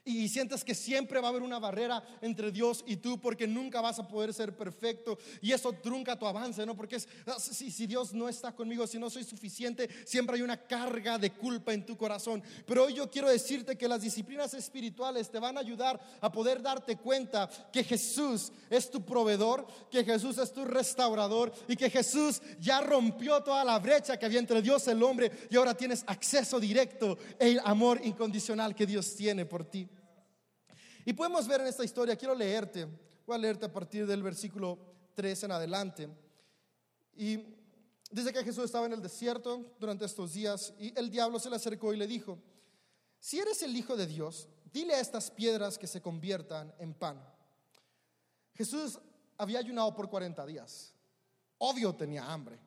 Y 0.05 0.29
sientes 0.29 0.65
que 0.65 0.75
siempre 0.75 1.21
va 1.21 1.29
a 1.29 1.31
haber 1.31 1.43
una 1.43 1.61
barrera 1.61 2.03
entre 2.21 2.51
Dios 2.51 2.83
y 2.89 2.97
tú 2.97 3.21
porque 3.21 3.47
nunca 3.47 3.81
vas 3.81 4.01
a 4.01 4.09
poder 4.09 4.35
ser 4.35 4.57
perfecto 4.57 5.17
y 5.41 5.53
eso 5.53 5.73
trunca 5.75 6.19
tu 6.19 6.27
avance, 6.27 6.67
¿no? 6.67 6.77
Porque 6.77 6.97
es, 6.97 7.09
ah, 7.27 7.37
si, 7.39 7.71
si, 7.71 7.87
Dios 7.87 8.13
no 8.13 8.29
está 8.29 8.51
conmigo, 8.51 8.85
si 8.89 8.99
no 8.99 9.09
soy 9.09 9.23
suficiente, 9.23 9.89
siempre 10.05 10.35
hay 10.35 10.43
una 10.43 10.57
carga 10.57 11.19
de 11.19 11.31
culpa 11.31 11.73
en 11.73 11.87
tu 11.87 11.97
corazón. 11.97 12.43
Pero 12.67 12.85
hoy 12.85 12.95
yo 12.95 13.09
quiero 13.09 13.29
decirte 13.29 13.79
que 13.79 13.87
las 13.87 14.03
disciplinas 14.03 14.55
espirituales 14.55 15.31
te 15.31 15.39
van 15.39 15.57
a 15.57 15.61
ayudar 15.61 16.01
a 16.21 16.33
poder 16.33 16.61
darte 16.61 16.97
cuenta 16.97 17.49
que 17.73 17.85
Jesús 17.85 18.51
es 18.71 18.91
tu 18.91 19.05
proveedor, 19.05 19.69
que 19.89 20.05
Jesús 20.05 20.37
es 20.39 20.53
tu 20.53 20.65
restaurador 20.65 21.53
y 21.69 21.77
que 21.77 21.91
Jesús 21.91 22.43
ya 22.59 22.81
rompió 22.81 23.41
toda 23.45 23.65
la 23.65 23.79
brecha 23.79 24.19
que 24.19 24.27
había 24.27 24.41
entre 24.41 24.63
Dios 24.63 24.89
y 24.89 24.91
el 24.91 25.03
hombre 25.05 25.31
y 25.49 25.57
ahora 25.57 25.77
tienes 25.77 26.03
acceso 26.09 26.59
directo 26.59 27.17
el 27.39 27.61
amor 27.65 28.01
incondicional 28.03 28.75
que 28.75 28.85
Dios 28.85 29.15
tiene 29.15 29.47
por 29.47 29.65
ti. 29.65 29.89
Y 31.05 31.13
podemos 31.13 31.49
ver 31.49 31.61
en 31.61 31.67
esta 31.67 31.85
historia, 31.85 32.17
quiero 32.17 32.35
leerte, 32.35 32.87
voy 33.27 33.35
a 33.35 33.39
leerte 33.39 33.67
a 33.67 33.73
partir 33.73 34.07
del 34.07 34.23
versículo 34.23 34.79
3 35.15 35.45
en 35.45 35.53
adelante. 35.53 36.09
Y 37.15 37.39
dice 38.11 38.33
que 38.33 38.45
Jesús 38.45 38.65
estaba 38.65 38.87
en 38.87 38.93
el 38.93 39.03
desierto 39.03 39.75
durante 39.81 40.05
estos 40.05 40.35
días 40.35 40.73
y 40.79 40.97
el 40.99 41.11
diablo 41.11 41.41
se 41.41 41.51
le 41.51 41.57
acercó 41.57 41.93
y 41.93 41.97
le 41.97 42.07
dijo, 42.07 42.39
si 43.19 43.39
eres 43.39 43.63
el 43.63 43.77
Hijo 43.77 43.97
de 43.97 44.07
Dios, 44.07 44.49
dile 44.73 44.95
a 44.95 45.01
estas 45.01 45.31
piedras 45.31 45.77
que 45.77 45.87
se 45.87 46.01
conviertan 46.01 46.73
en 46.79 46.95
pan. 46.95 47.21
Jesús 48.55 48.99
había 49.39 49.59
ayunado 49.59 49.95
por 49.95 50.09
40 50.09 50.47
días. 50.47 50.95
Obvio 51.59 51.95
tenía 51.95 52.31
hambre. 52.31 52.59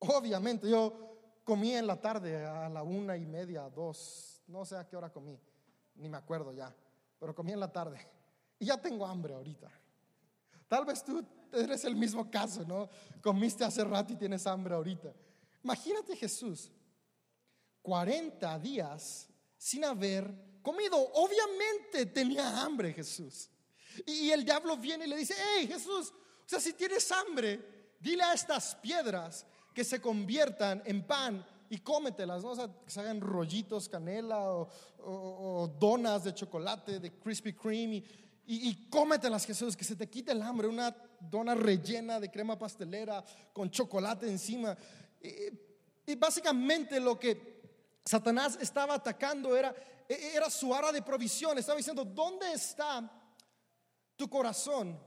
Obviamente 0.00 0.68
yo 0.68 1.40
comí 1.44 1.74
en 1.74 1.86
la 1.86 2.00
tarde 2.00 2.44
a 2.44 2.68
la 2.68 2.82
una 2.82 3.16
y 3.16 3.26
media, 3.26 3.68
dos, 3.68 4.42
no 4.48 4.64
sé 4.64 4.76
a 4.76 4.88
qué 4.88 4.96
hora 4.96 5.12
comí 5.12 5.38
ni 6.00 6.08
me 6.08 6.16
acuerdo 6.16 6.52
ya, 6.52 6.74
pero 7.18 7.34
comí 7.34 7.52
en 7.52 7.60
la 7.60 7.70
tarde 7.70 7.98
y 8.58 8.66
ya 8.66 8.76
tengo 8.80 9.06
hambre 9.06 9.34
ahorita. 9.34 9.70
Tal 10.68 10.84
vez 10.84 11.02
tú 11.04 11.24
eres 11.52 11.84
el 11.84 11.96
mismo 11.96 12.30
caso, 12.30 12.64
¿no? 12.64 12.88
Comiste 13.20 13.64
hace 13.64 13.82
rato 13.84 14.12
y 14.12 14.16
tienes 14.16 14.46
hambre 14.46 14.74
ahorita. 14.74 15.12
Imagínate 15.64 16.16
Jesús, 16.16 16.70
40 17.82 18.58
días 18.58 19.28
sin 19.56 19.84
haber 19.84 20.32
comido. 20.62 20.96
Obviamente 21.14 22.06
tenía 22.06 22.62
hambre 22.62 22.92
Jesús. 22.92 23.50
Y 24.06 24.30
el 24.30 24.44
diablo 24.44 24.76
viene 24.76 25.06
y 25.06 25.08
le 25.08 25.16
dice, 25.16 25.34
hey 25.36 25.66
Jesús, 25.66 26.10
o 26.10 26.48
sea, 26.48 26.60
si 26.60 26.72
tienes 26.74 27.10
hambre, 27.12 27.94
dile 27.98 28.22
a 28.22 28.34
estas 28.34 28.74
piedras 28.76 29.46
que 29.74 29.84
se 29.84 30.00
conviertan 30.00 30.82
en 30.84 31.06
pan 31.06 31.44
y 31.70 31.78
cómetelas, 31.78 32.42
¿no? 32.42 32.50
O 32.50 32.56
sea, 32.56 32.68
que 32.84 32.90
se 32.90 33.00
hagan 33.00 33.20
rollitos, 33.20 33.88
canela 33.88 34.52
o, 34.98 35.72
donas 35.78 36.24
de 36.24 36.34
chocolate, 36.34 36.98
de 36.98 37.18
Krispy 37.18 37.54
Kreme 37.54 38.02
y, 38.44 38.68
y, 38.68 38.88
cómetelas, 38.90 39.46
Jesús, 39.46 39.76
que 39.76 39.84
se 39.84 39.94
te 39.94 40.10
quite 40.10 40.32
el 40.32 40.42
hambre, 40.42 40.66
una 40.66 40.94
dona 41.20 41.54
rellena 41.54 42.18
de 42.18 42.30
crema 42.30 42.58
pastelera 42.58 43.24
con 43.52 43.70
chocolate 43.70 44.28
encima. 44.28 44.76
Y, 45.22 46.12
y 46.12 46.16
básicamente 46.16 46.98
lo 46.98 47.16
que 47.18 47.60
Satanás 48.04 48.58
estaba 48.60 48.94
atacando 48.94 49.56
era, 49.56 49.72
era 50.08 50.50
su 50.50 50.74
ara 50.74 50.90
de 50.90 51.02
provisión, 51.02 51.56
estaba 51.56 51.76
diciendo, 51.76 52.04
¿dónde 52.04 52.52
está 52.52 53.08
tu 54.16 54.28
corazón? 54.28 54.98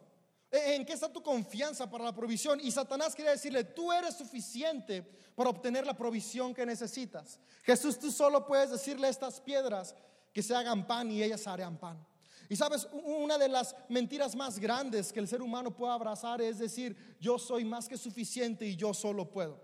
¿En 0.55 0.85
qué 0.85 0.93
está 0.93 1.11
tu 1.11 1.23
confianza 1.23 1.89
para 1.89 2.03
la 2.03 2.13
provisión? 2.13 2.59
Y 2.61 2.69
Satanás 2.69 3.15
quería 3.15 3.31
decirle, 3.31 3.63
tú 3.63 3.91
eres 3.91 4.15
suficiente 4.15 5.01
para 5.35 5.49
obtener 5.49 5.83
la 5.83 5.97
provisión 5.97 6.53
que 6.53 6.63
necesitas. 6.63 7.39
Jesús, 7.63 7.97
tú 7.97 8.11
solo 8.11 8.45
puedes 8.45 8.69
decirle 8.69 9.07
a 9.07 9.09
estas 9.09 9.41
piedras 9.41 9.95
que 10.31 10.43
se 10.43 10.53
hagan 10.53 10.85
pan 10.85 11.11
y 11.11 11.23
ellas 11.23 11.47
harán 11.47 11.79
pan. 11.79 12.05
Y 12.49 12.55
sabes, 12.55 12.87
una 12.91 13.39
de 13.39 13.49
las 13.49 13.75
mentiras 13.89 14.35
más 14.35 14.59
grandes 14.59 15.11
que 15.11 15.19
el 15.19 15.27
ser 15.27 15.41
humano 15.41 15.75
puede 15.75 15.91
abrazar 15.91 16.39
es 16.39 16.59
decir, 16.59 17.17
yo 17.19 17.39
soy 17.39 17.65
más 17.65 17.87
que 17.87 17.97
suficiente 17.97 18.63
y 18.63 18.75
yo 18.75 18.93
solo 18.93 19.31
puedo. 19.31 19.59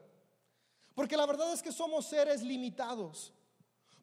Porque 0.96 1.16
la 1.16 1.28
verdad 1.28 1.54
es 1.54 1.62
que 1.62 1.72
somos 1.72 2.08
seres 2.08 2.42
limitados. 2.42 3.32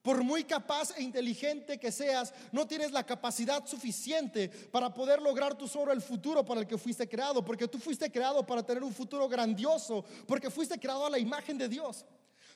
Por 0.06 0.22
muy 0.22 0.44
capaz 0.44 0.92
e 0.96 1.02
inteligente 1.02 1.80
que 1.80 1.90
seas, 1.90 2.32
no 2.52 2.64
tienes 2.64 2.92
la 2.92 3.04
capacidad 3.04 3.66
suficiente 3.66 4.48
para 4.70 4.94
poder 4.94 5.20
lograr 5.20 5.58
tu 5.58 5.66
solo 5.66 5.90
el 5.90 6.00
futuro 6.00 6.44
para 6.44 6.60
el 6.60 6.66
que 6.68 6.78
fuiste 6.78 7.08
creado, 7.08 7.44
porque 7.44 7.66
tú 7.66 7.80
fuiste 7.80 8.08
creado 8.08 8.46
para 8.46 8.62
tener 8.62 8.84
un 8.84 8.94
futuro 8.94 9.28
grandioso, 9.28 10.04
porque 10.28 10.48
fuiste 10.48 10.78
creado 10.78 11.06
a 11.06 11.10
la 11.10 11.18
imagen 11.18 11.58
de 11.58 11.68
Dios. 11.68 12.04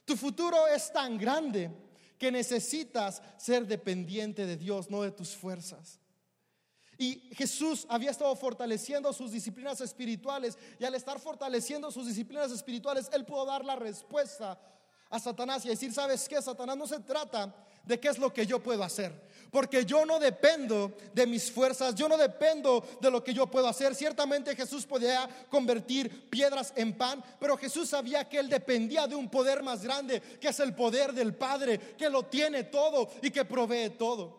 Tu 0.05 0.17
futuro 0.17 0.69
es 0.69 0.93
tan 0.93 1.19
grande 1.19 1.73
que 2.17 2.31
necesitas 2.31 3.21
ser 3.37 3.67
dependiente 3.67 4.47
de 4.47 4.57
Dios, 4.57 4.89
no 4.89 5.03
de 5.03 5.11
tus 5.11 5.35
fuerzas. 5.35 5.99
Y 6.99 7.33
Jesús 7.35 7.85
había 7.89 8.13
estado 8.13 8.37
fortaleciendo 8.37 9.13
sus 9.13 9.33
disciplinas 9.33 9.81
espirituales 9.81 10.57
y 10.79 10.85
al 10.85 10.95
estar 10.95 11.19
fortaleciendo 11.19 11.91
sus 11.91 12.07
disciplinas 12.07 12.53
espirituales, 12.53 13.11
Él 13.13 13.25
pudo 13.25 13.45
dar 13.45 13.65
la 13.65 13.75
respuesta 13.75 14.57
a 15.11 15.19
Satanás 15.19 15.65
y 15.65 15.69
decir, 15.69 15.93
¿sabes 15.93 16.29
qué? 16.29 16.41
Satanás 16.41 16.77
no 16.77 16.87
se 16.87 17.01
trata 17.01 17.53
de 17.85 17.99
qué 17.99 18.09
es 18.09 18.19
lo 18.19 18.33
que 18.33 18.47
yo 18.47 18.63
puedo 18.63 18.83
hacer. 18.85 19.13
Porque 19.51 19.85
yo 19.85 20.07
no 20.07 20.21
dependo 20.21 20.97
de 21.13 21.27
mis 21.27 21.51
fuerzas, 21.51 21.97
yo 21.97 22.09
no 22.09 22.17
dependo 22.17 22.87
de 23.01 23.11
lo 23.11 23.23
que 23.23 23.35
yo 23.35 23.49
puedo 23.49 23.67
hacer. 23.67 23.97
Ciertamente 23.97 24.55
Jesús 24.55 24.87
podía 24.87 25.29
convertir 25.51 26.31
piedras 26.31 26.73
en 26.77 26.97
pan, 26.97 27.23
pero 27.41 27.57
Jesús 27.57 27.89
sabía 27.89 28.29
que 28.29 28.39
él 28.39 28.49
dependía 28.49 29.09
de 29.09 29.17
un 29.17 29.29
poder 29.29 29.65
más 29.65 29.83
grande, 29.83 30.21
que 30.41 30.49
es 30.49 30.61
el 30.61 30.75
poder 30.75 31.13
del 31.13 31.35
Padre, 31.35 31.79
que 31.99 32.09
lo 32.09 32.27
tiene 32.27 32.65
todo 32.65 33.11
y 33.21 33.31
que 33.31 33.45
provee 33.45 33.91
todo. 33.91 34.39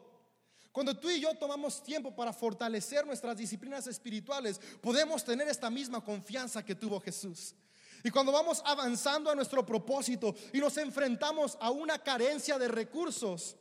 Cuando 0.71 0.97
tú 0.97 1.09
y 1.09 1.19
yo 1.19 1.33
tomamos 1.33 1.83
tiempo 1.83 2.15
para 2.15 2.31
fortalecer 2.31 3.05
nuestras 3.05 3.35
disciplinas 3.35 3.87
espirituales, 3.87 4.61
podemos 4.79 5.25
tener 5.25 5.49
esta 5.49 5.69
misma 5.69 6.01
confianza 6.01 6.63
que 6.63 6.75
tuvo 6.75 7.01
Jesús. 7.01 7.53
Y 8.03 8.09
cuando 8.09 8.31
vamos 8.31 8.61
avanzando 8.65 9.29
a 9.29 9.35
nuestro 9.35 9.65
propósito 9.65 10.33
y 10.53 10.59
nos 10.59 10.77
enfrentamos 10.77 11.57
a 11.59 11.69
una 11.69 11.99
carencia 11.99 12.57
de 12.57 12.67
recursos, 12.67 13.55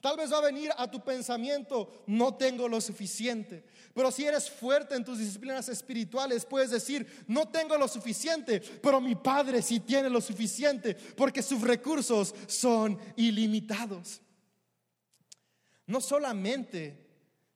tal 0.00 0.16
vez 0.16 0.32
va 0.32 0.38
a 0.38 0.42
venir 0.42 0.70
a 0.76 0.90
tu 0.90 1.02
pensamiento, 1.02 2.04
no 2.06 2.34
tengo 2.34 2.68
lo 2.68 2.80
suficiente. 2.80 3.64
Pero 3.94 4.10
si 4.10 4.24
eres 4.24 4.50
fuerte 4.50 4.94
en 4.94 5.04
tus 5.04 5.18
disciplinas 5.18 5.68
espirituales, 5.68 6.44
puedes 6.44 6.70
decir, 6.70 7.24
no 7.28 7.48
tengo 7.48 7.76
lo 7.78 7.88
suficiente, 7.88 8.60
pero 8.82 9.00
mi 9.00 9.14
Padre 9.14 9.62
sí 9.62 9.80
tiene 9.80 10.10
lo 10.10 10.20
suficiente, 10.20 10.94
porque 10.94 11.42
sus 11.42 11.62
recursos 11.62 12.34
son 12.46 12.98
ilimitados. 13.16 14.20
No 15.86 16.00
solamente 16.00 17.06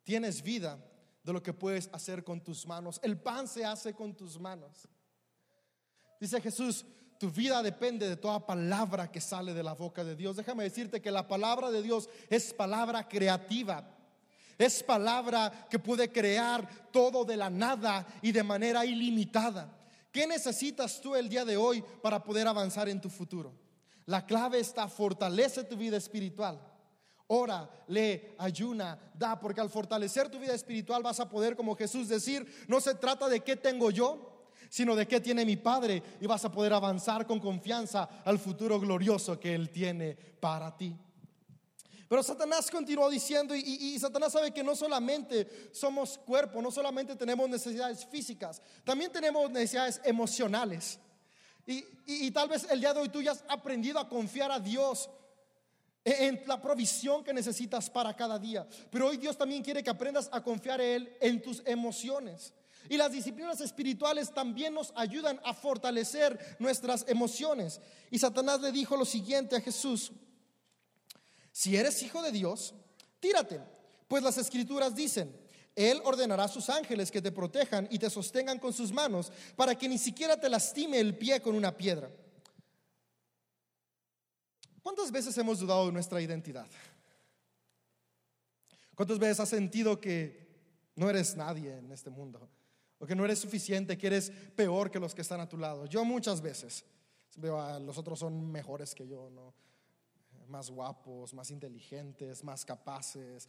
tienes 0.04 0.42
vida 0.42 0.78
de 1.23 1.32
lo 1.32 1.42
que 1.42 1.52
puedes 1.52 1.90
hacer 1.92 2.25
con 2.25 2.42
tus 2.42 2.66
manos, 2.66 3.00
el 3.02 3.18
pan 3.18 3.47
se 3.47 3.64
hace 3.64 3.92
con 3.92 4.14
tus 4.14 4.38
manos. 4.38 4.88
Dice 6.21 6.41
Jesús, 6.41 6.85
tu 7.19 7.31
vida 7.31 7.62
depende 7.62 8.09
de 8.09 8.17
toda 8.17 8.47
palabra 8.47 9.11
que 9.11 9.21
sale 9.21 9.55
de 9.55 9.62
la 9.62 9.73
boca 9.73 10.05
de 10.05 10.15
Dios. 10.15 10.37
Déjame 10.37 10.65
decirte 10.65 11.00
que 11.00 11.11
la 11.11 11.27
palabra 11.27 11.71
de 11.71 11.83
Dios 11.83 12.09
es 12.29 12.53
palabra 12.53 13.09
creativa. 13.09 13.97
Es 14.59 14.83
palabra 14.83 15.67
que 15.71 15.79
puede 15.79 16.12
crear 16.12 16.69
todo 16.93 17.25
de 17.25 17.37
la 17.39 17.49
nada 17.49 18.07
y 18.21 18.33
de 18.33 18.43
manera 18.43 18.85
ilimitada. 18.85 19.75
¿Qué 20.12 20.27
necesitas 20.27 21.00
tú 21.00 21.17
el 21.17 21.31
día 21.31 21.47
de 21.47 21.57
hoy 21.57 21.83
para 22.03 22.23
poder 22.23 22.47
avanzar 22.47 22.89
en 22.89 23.00
tu 23.00 23.09
futuro? 23.09 23.55
La 24.05 24.27
clave 24.27 24.61
está, 24.61 24.89
fortalece 24.89 25.65
tu 25.65 25.77
vida 25.77 25.97
espiritual. 25.97 26.61
Ora, 27.29 27.71
lee, 27.87 28.35
ayuna, 28.39 28.99
da, 29.15 29.39
porque 29.39 29.61
al 29.61 29.71
fortalecer 29.71 30.29
tu 30.29 30.39
vida 30.39 30.53
espiritual 30.53 31.03
vas 31.03 31.21
a 31.21 31.29
poder, 31.29 31.55
como 31.55 31.77
Jesús, 31.77 32.09
decir, 32.09 32.65
no 32.67 32.81
se 32.81 32.95
trata 32.95 33.29
de 33.29 33.41
qué 33.41 33.57
tengo 33.57 33.91
yo, 33.91 34.39
sino 34.71 34.97
de 34.97 35.07
qué 35.07 35.21
tiene 35.21 35.45
mi 35.45 35.57
Padre 35.57 36.03
y 36.21 36.27
vas 36.27 36.45
a 36.45 36.50
poder 36.50 36.73
avanzar 36.73 37.27
con 37.27 37.41
confianza 37.41 38.09
al 38.25 38.39
futuro 38.39 38.81
glorioso 38.81 39.39
que 39.39 39.55
Él 39.55 39.69
tiene 39.69 40.15
para 40.15 40.75
ti. 40.75 40.97
Pero 42.09 42.23
Satanás 42.23 42.71
continuó 42.71 43.11
diciendo, 43.11 43.55
y, 43.55 43.99
Satanás 43.99 44.33
sabe 44.33 44.53
que 44.53 44.65
no 44.65 44.75
solamente 44.75 45.71
somos 45.73 46.19
cuerpo, 46.19 46.62
no 46.62 46.71
solamente 46.71 47.15
tenemos 47.15 47.49
necesidades 47.49 48.05
físicas, 48.07 48.62
también 48.85 49.12
tenemos 49.12 49.50
necesidades 49.50 50.00
emocionales. 50.05 50.99
Y, 51.67 51.85
y 52.07 52.31
tal 52.31 52.49
vez 52.49 52.67
el 52.71 52.81
día 52.81 52.95
de 52.95 53.00
hoy 53.00 53.09
tú 53.11 53.23
ya 53.23 53.33
has 53.33 53.45
aprendido 53.49 53.99
a 53.99 54.09
confiar 54.09 54.50
a 54.50 54.59
Dios 54.59 55.09
en 56.05 56.43
la 56.47 56.61
provisión 56.61 57.23
que 57.23 57.33
necesitas 57.33 57.89
para 57.91 58.15
cada 58.15 58.39
día. 58.39 58.67
Pero 58.91 59.09
hoy 59.09 59.17
Dios 59.17 59.37
también 59.37 59.62
quiere 59.62 59.83
que 59.83 59.91
aprendas 59.91 60.29
a 60.33 60.43
confiar 60.43 60.81
en 60.81 60.89
Él 60.89 61.17
en 61.21 61.43
tus 61.43 61.62
emociones. 61.65 62.53
Y 62.89 62.97
las 62.97 63.13
disciplinas 63.13 63.61
espirituales 63.61 64.33
también 64.33 64.75
nos 64.75 64.93
ayudan 64.97 65.41
a 65.45 65.55
fortalecer 65.55 66.57
nuestras 66.59 67.05
emociones. 67.09 67.81
Y 68.11 68.19
Satanás 68.19 68.61
le 68.61 68.73
dijo 68.73 68.97
lo 68.97 69.05
siguiente 69.05 69.57
a 69.57 69.61
Jesús, 69.61 70.13
si 71.53 71.77
eres 71.77 72.03
hijo 72.03 72.23
de 72.23 72.33
Dios, 72.33 72.75
tírate, 73.21 73.61
pues 74.09 74.23
las 74.23 74.39
escrituras 74.39 74.95
dicen, 74.95 75.37
Él 75.77 76.01
ordenará 76.05 76.45
a 76.45 76.49
sus 76.49 76.69
ángeles 76.71 77.11
que 77.11 77.23
te 77.23 77.33
protejan 77.33 77.87
y 77.91 77.99
te 77.99 78.11
sostengan 78.11 78.59
con 78.59 78.73
sus 78.73 78.93
manos 78.93 79.31
para 79.57 79.77
que 79.77 79.89
ni 79.89 79.99
siquiera 79.99 80.39
te 80.39 80.49
lastime 80.49 80.99
el 80.99 81.17
pie 81.17 81.41
con 81.41 81.55
una 81.55 81.77
piedra. 81.77 82.11
¿Cuántas 84.83 85.13
veces 85.13 85.37
hemos 85.39 85.61
dudado 85.61 85.87
de 85.87 85.93
nuestra 85.93 86.21
identidad? 86.21 86.67
¿Cuántas 88.95 89.19
veces 89.19 89.41
has 89.41 89.49
sentido 89.49 90.01
que 90.01 90.49
no 90.97 91.09
eres 91.09 91.37
nadie 91.37 91.79
en 91.79 91.93
este 91.93 92.11
mundo? 92.11 92.49
O 93.00 93.07
que 93.07 93.16
no 93.16 93.25
eres 93.25 93.40
suficiente, 93.40 93.99
que 93.99 94.07
eres 94.07 94.30
peor 94.54 94.90
que 94.90 95.00
los 95.00 95.14
que 95.14 95.23
están 95.23 95.40
a 95.40 95.49
tu 95.49 95.57
lado. 95.57 95.87
Yo 95.87 96.04
muchas 96.04 96.40
veces 96.40 96.85
veo 97.37 97.61
a 97.61 97.80
los 97.80 97.99
otros 97.99 98.19
son 98.19 98.52
mejores 98.52 98.95
que 98.95 99.09
yo, 99.09 99.30
¿no? 99.30 99.54
Más 100.47 100.71
guapos, 100.71 101.35
más 101.35 101.50
inteligentes, 101.50 102.45
más 102.45 102.64
capaces. 102.64 103.49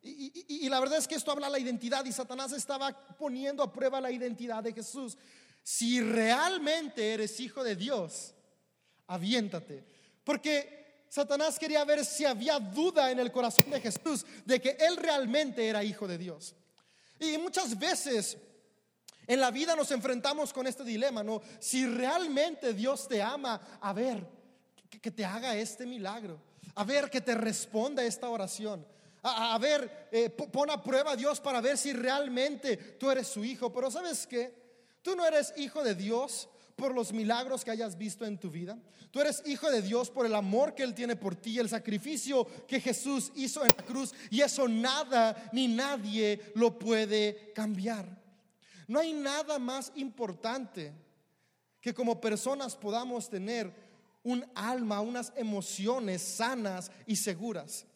Y, 0.00 0.64
y 0.64 0.68
la 0.68 0.78
verdad 0.80 0.98
es 0.98 1.08
que 1.08 1.16
esto 1.16 1.32
habla 1.32 1.46
de 1.46 1.52
la 1.52 1.58
identidad 1.58 2.04
y 2.04 2.12
Satanás 2.12 2.52
estaba 2.52 2.92
poniendo 3.16 3.62
a 3.62 3.72
prueba 3.72 4.00
la 4.00 4.10
identidad 4.10 4.62
de 4.62 4.72
Jesús. 4.72 5.18
Si 5.62 6.00
realmente 6.00 7.14
eres 7.14 7.40
hijo 7.40 7.64
de 7.64 7.74
Dios, 7.74 8.34
aviéntate. 9.06 9.84
Porque 10.22 11.04
Satanás 11.08 11.58
quería 11.58 11.84
ver 11.84 12.04
si 12.04 12.24
había 12.24 12.58
duda 12.58 13.10
en 13.10 13.18
el 13.18 13.30
corazón 13.30 13.70
de 13.70 13.80
Jesús 13.80 14.26
de 14.44 14.60
que 14.60 14.76
él 14.80 14.96
realmente 14.96 15.66
era 15.66 15.84
hijo 15.84 16.06
de 16.06 16.18
Dios. 16.18 16.54
Y 17.20 17.38
muchas 17.38 17.78
veces 17.78 18.36
en 19.26 19.40
la 19.40 19.50
vida 19.50 19.74
nos 19.74 19.90
enfrentamos 19.90 20.52
con 20.52 20.66
este 20.66 20.84
dilema, 20.84 21.22
¿no? 21.22 21.40
Si 21.58 21.86
realmente 21.86 22.74
Dios 22.74 23.08
te 23.08 23.22
ama, 23.22 23.60
a 23.80 23.92
ver, 23.92 24.26
que, 24.88 25.10
te 25.10 25.24
haga 25.24 25.56
este 25.56 25.86
milagro, 25.86 26.40
a 26.74 26.84
ver, 26.84 27.10
que 27.10 27.20
te 27.20 27.34
responda 27.34 28.04
esta 28.04 28.28
oración. 28.28 28.86
A, 29.22 29.56
ver, 29.58 30.08
eh, 30.12 30.28
pon 30.28 30.70
a 30.70 30.82
prueba 30.82 31.12
a 31.12 31.16
Dios 31.16 31.40
para 31.40 31.62
ver 31.62 31.78
si 31.78 31.94
realmente 31.94 32.76
tú 32.76 33.10
eres 33.10 33.26
su 33.26 33.42
hijo. 33.42 33.72
Pero 33.72 33.90
¿sabes 33.90 34.26
qué? 34.26 34.54
Tú 35.00 35.16
no 35.16 35.24
eres 35.24 35.54
hijo 35.56 35.82
de 35.82 35.94
Dios 35.94 36.48
por 36.76 36.94
los 36.94 37.10
milagros 37.12 37.64
que 37.64 37.70
hayas 37.70 37.96
visto 37.96 38.26
en 38.26 38.38
tu 38.38 38.50
vida. 38.50 38.76
Tú 39.10 39.20
eres 39.20 39.42
hijo 39.46 39.70
de 39.70 39.80
Dios 39.80 40.10
por 40.10 40.26
el 40.26 40.34
amor 40.34 40.74
que 40.74 40.82
Él 40.82 40.94
tiene 40.94 41.16
por 41.16 41.36
ti, 41.36 41.58
el 41.58 41.70
sacrificio 41.70 42.46
que 42.66 42.80
Jesús 42.80 43.32
hizo 43.36 43.62
en 43.62 43.68
la 43.68 43.84
cruz. 43.84 44.12
Y 44.28 44.42
eso 44.42 44.68
nada 44.68 45.50
ni 45.52 45.68
nadie 45.68 46.52
lo 46.54 46.78
puede 46.78 47.52
cambiar. 47.54 48.23
No 48.86 49.00
hay 49.00 49.12
nada 49.12 49.58
más 49.58 49.92
importante 49.94 50.92
que 51.80 51.94
como 51.94 52.20
personas 52.20 52.76
podamos 52.76 53.28
tener 53.28 53.72
un 54.22 54.44
alma, 54.54 55.00
unas 55.00 55.32
emociones 55.36 56.22
sanas 56.22 56.90
y 57.06 57.16
seguras. 57.16 57.86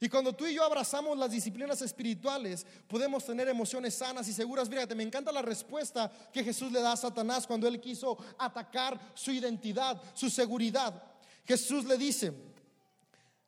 Y 0.00 0.08
cuando 0.08 0.32
tú 0.32 0.46
y 0.46 0.54
yo 0.54 0.62
abrazamos 0.62 1.18
las 1.18 1.30
disciplinas 1.30 1.82
espirituales, 1.82 2.64
podemos 2.86 3.24
tener 3.24 3.48
emociones 3.48 3.94
sanas 3.94 4.28
y 4.28 4.32
seguras. 4.32 4.68
Fíjate, 4.68 4.94
me 4.94 5.02
encanta 5.02 5.32
la 5.32 5.42
respuesta 5.42 6.12
que 6.32 6.44
Jesús 6.44 6.70
le 6.70 6.80
da 6.80 6.92
a 6.92 6.96
Satanás 6.96 7.46
cuando 7.46 7.66
él 7.66 7.80
quiso 7.80 8.16
atacar 8.38 9.00
su 9.14 9.32
identidad, 9.32 10.00
su 10.14 10.30
seguridad. 10.30 11.02
Jesús 11.44 11.84
le 11.84 11.96
dice, 11.96 12.32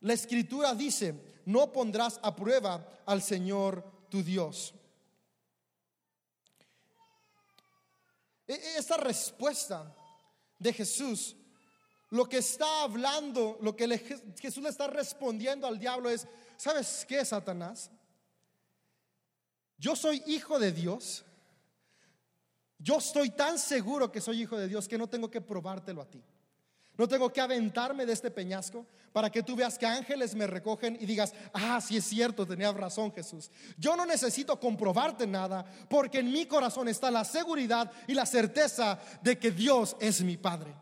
la 0.01 0.15
escritura 0.15 0.75
dice, 0.75 1.15
no 1.45 1.73
pondrás 1.73 2.19
a 2.23 2.35
prueba 2.35 2.85
al 3.07 3.23
Señor 3.23 3.85
tu 4.09 4.23
Dios. 4.23 4.75
E, 8.40 8.40
e, 8.40 8.40
esta 8.55 8.97
respuesta 8.97 9.95
de 10.59 10.73
Jesús 10.73 11.37
lo 12.11 12.29
que 12.29 12.39
está 12.39 12.83
hablando, 12.83 13.57
lo 13.61 13.75
que 13.77 13.87
Jesús 14.41 14.63
le 14.63 14.69
está 14.69 14.89
respondiendo 14.89 15.67
al 15.67 15.79
diablo 15.79 16.11
es, 16.11 16.27
¿sabes 16.57 17.07
qué, 17.09 17.25
Satanás? 17.25 17.89
Yo 19.79 19.95
soy 19.95 20.23
hijo 20.27 20.59
de 20.59 20.73
Dios. 20.73 21.25
Yo 22.79 22.99
estoy 22.99 23.31
tan 23.31 23.59
seguro 23.59 24.11
que 24.11 24.21
soy 24.21 24.43
hijo 24.43 24.57
de 24.57 24.67
Dios 24.67 24.89
que 24.89 24.99
no 24.99 25.09
tengo 25.09 25.31
que 25.31 25.41
probártelo 25.41 26.03
a 26.03 26.11
ti. 26.11 26.23
No 27.01 27.09
tengo 27.09 27.33
que 27.33 27.41
aventarme 27.41 28.05
de 28.05 28.13
este 28.13 28.31
peñasco 28.31 28.85
para 29.11 29.31
que 29.31 29.43
tú 29.43 29.57
veas 29.57 29.79
que 29.79 29.87
ángeles 29.87 30.35
me 30.35 30.47
recogen 30.47 30.99
y 31.01 31.07
digas, 31.07 31.33
ah, 31.55 31.81
sí 31.81 31.97
es 31.97 32.05
cierto, 32.05 32.47
tenía 32.47 32.71
razón 32.73 33.11
Jesús. 33.11 33.51
Yo 33.79 33.97
no 33.97 34.05
necesito 34.05 34.61
comprobarte 34.61 35.27
nada 35.27 35.65
porque 35.89 36.19
en 36.19 36.31
mi 36.31 36.45
corazón 36.45 36.89
está 36.89 37.11
la 37.11 37.25
seguridad 37.25 37.91
y 38.07 38.13
la 38.13 38.27
certeza 38.27 38.99
de 39.23 39.39
que 39.39 39.51
Dios 39.51 39.97
es 39.99 40.21
mi 40.21 40.37
Padre. 40.37 40.75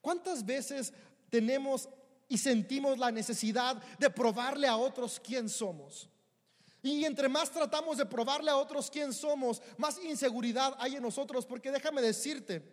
¿Cuántas 0.00 0.44
veces 0.44 0.92
tenemos 1.30 1.88
y 2.28 2.38
sentimos 2.38 2.98
la 2.98 3.12
necesidad 3.12 3.80
de 4.00 4.10
probarle 4.10 4.66
a 4.66 4.76
otros 4.76 5.20
quién 5.22 5.48
somos? 5.48 6.08
Y 6.82 7.04
entre 7.04 7.28
más 7.28 7.52
tratamos 7.52 7.98
de 7.98 8.06
probarle 8.06 8.50
a 8.50 8.56
otros 8.56 8.90
quién 8.90 9.12
somos, 9.12 9.62
más 9.76 10.02
inseguridad 10.02 10.74
hay 10.80 10.96
en 10.96 11.04
nosotros, 11.04 11.46
porque 11.46 11.70
déjame 11.70 12.02
decirte 12.02 12.64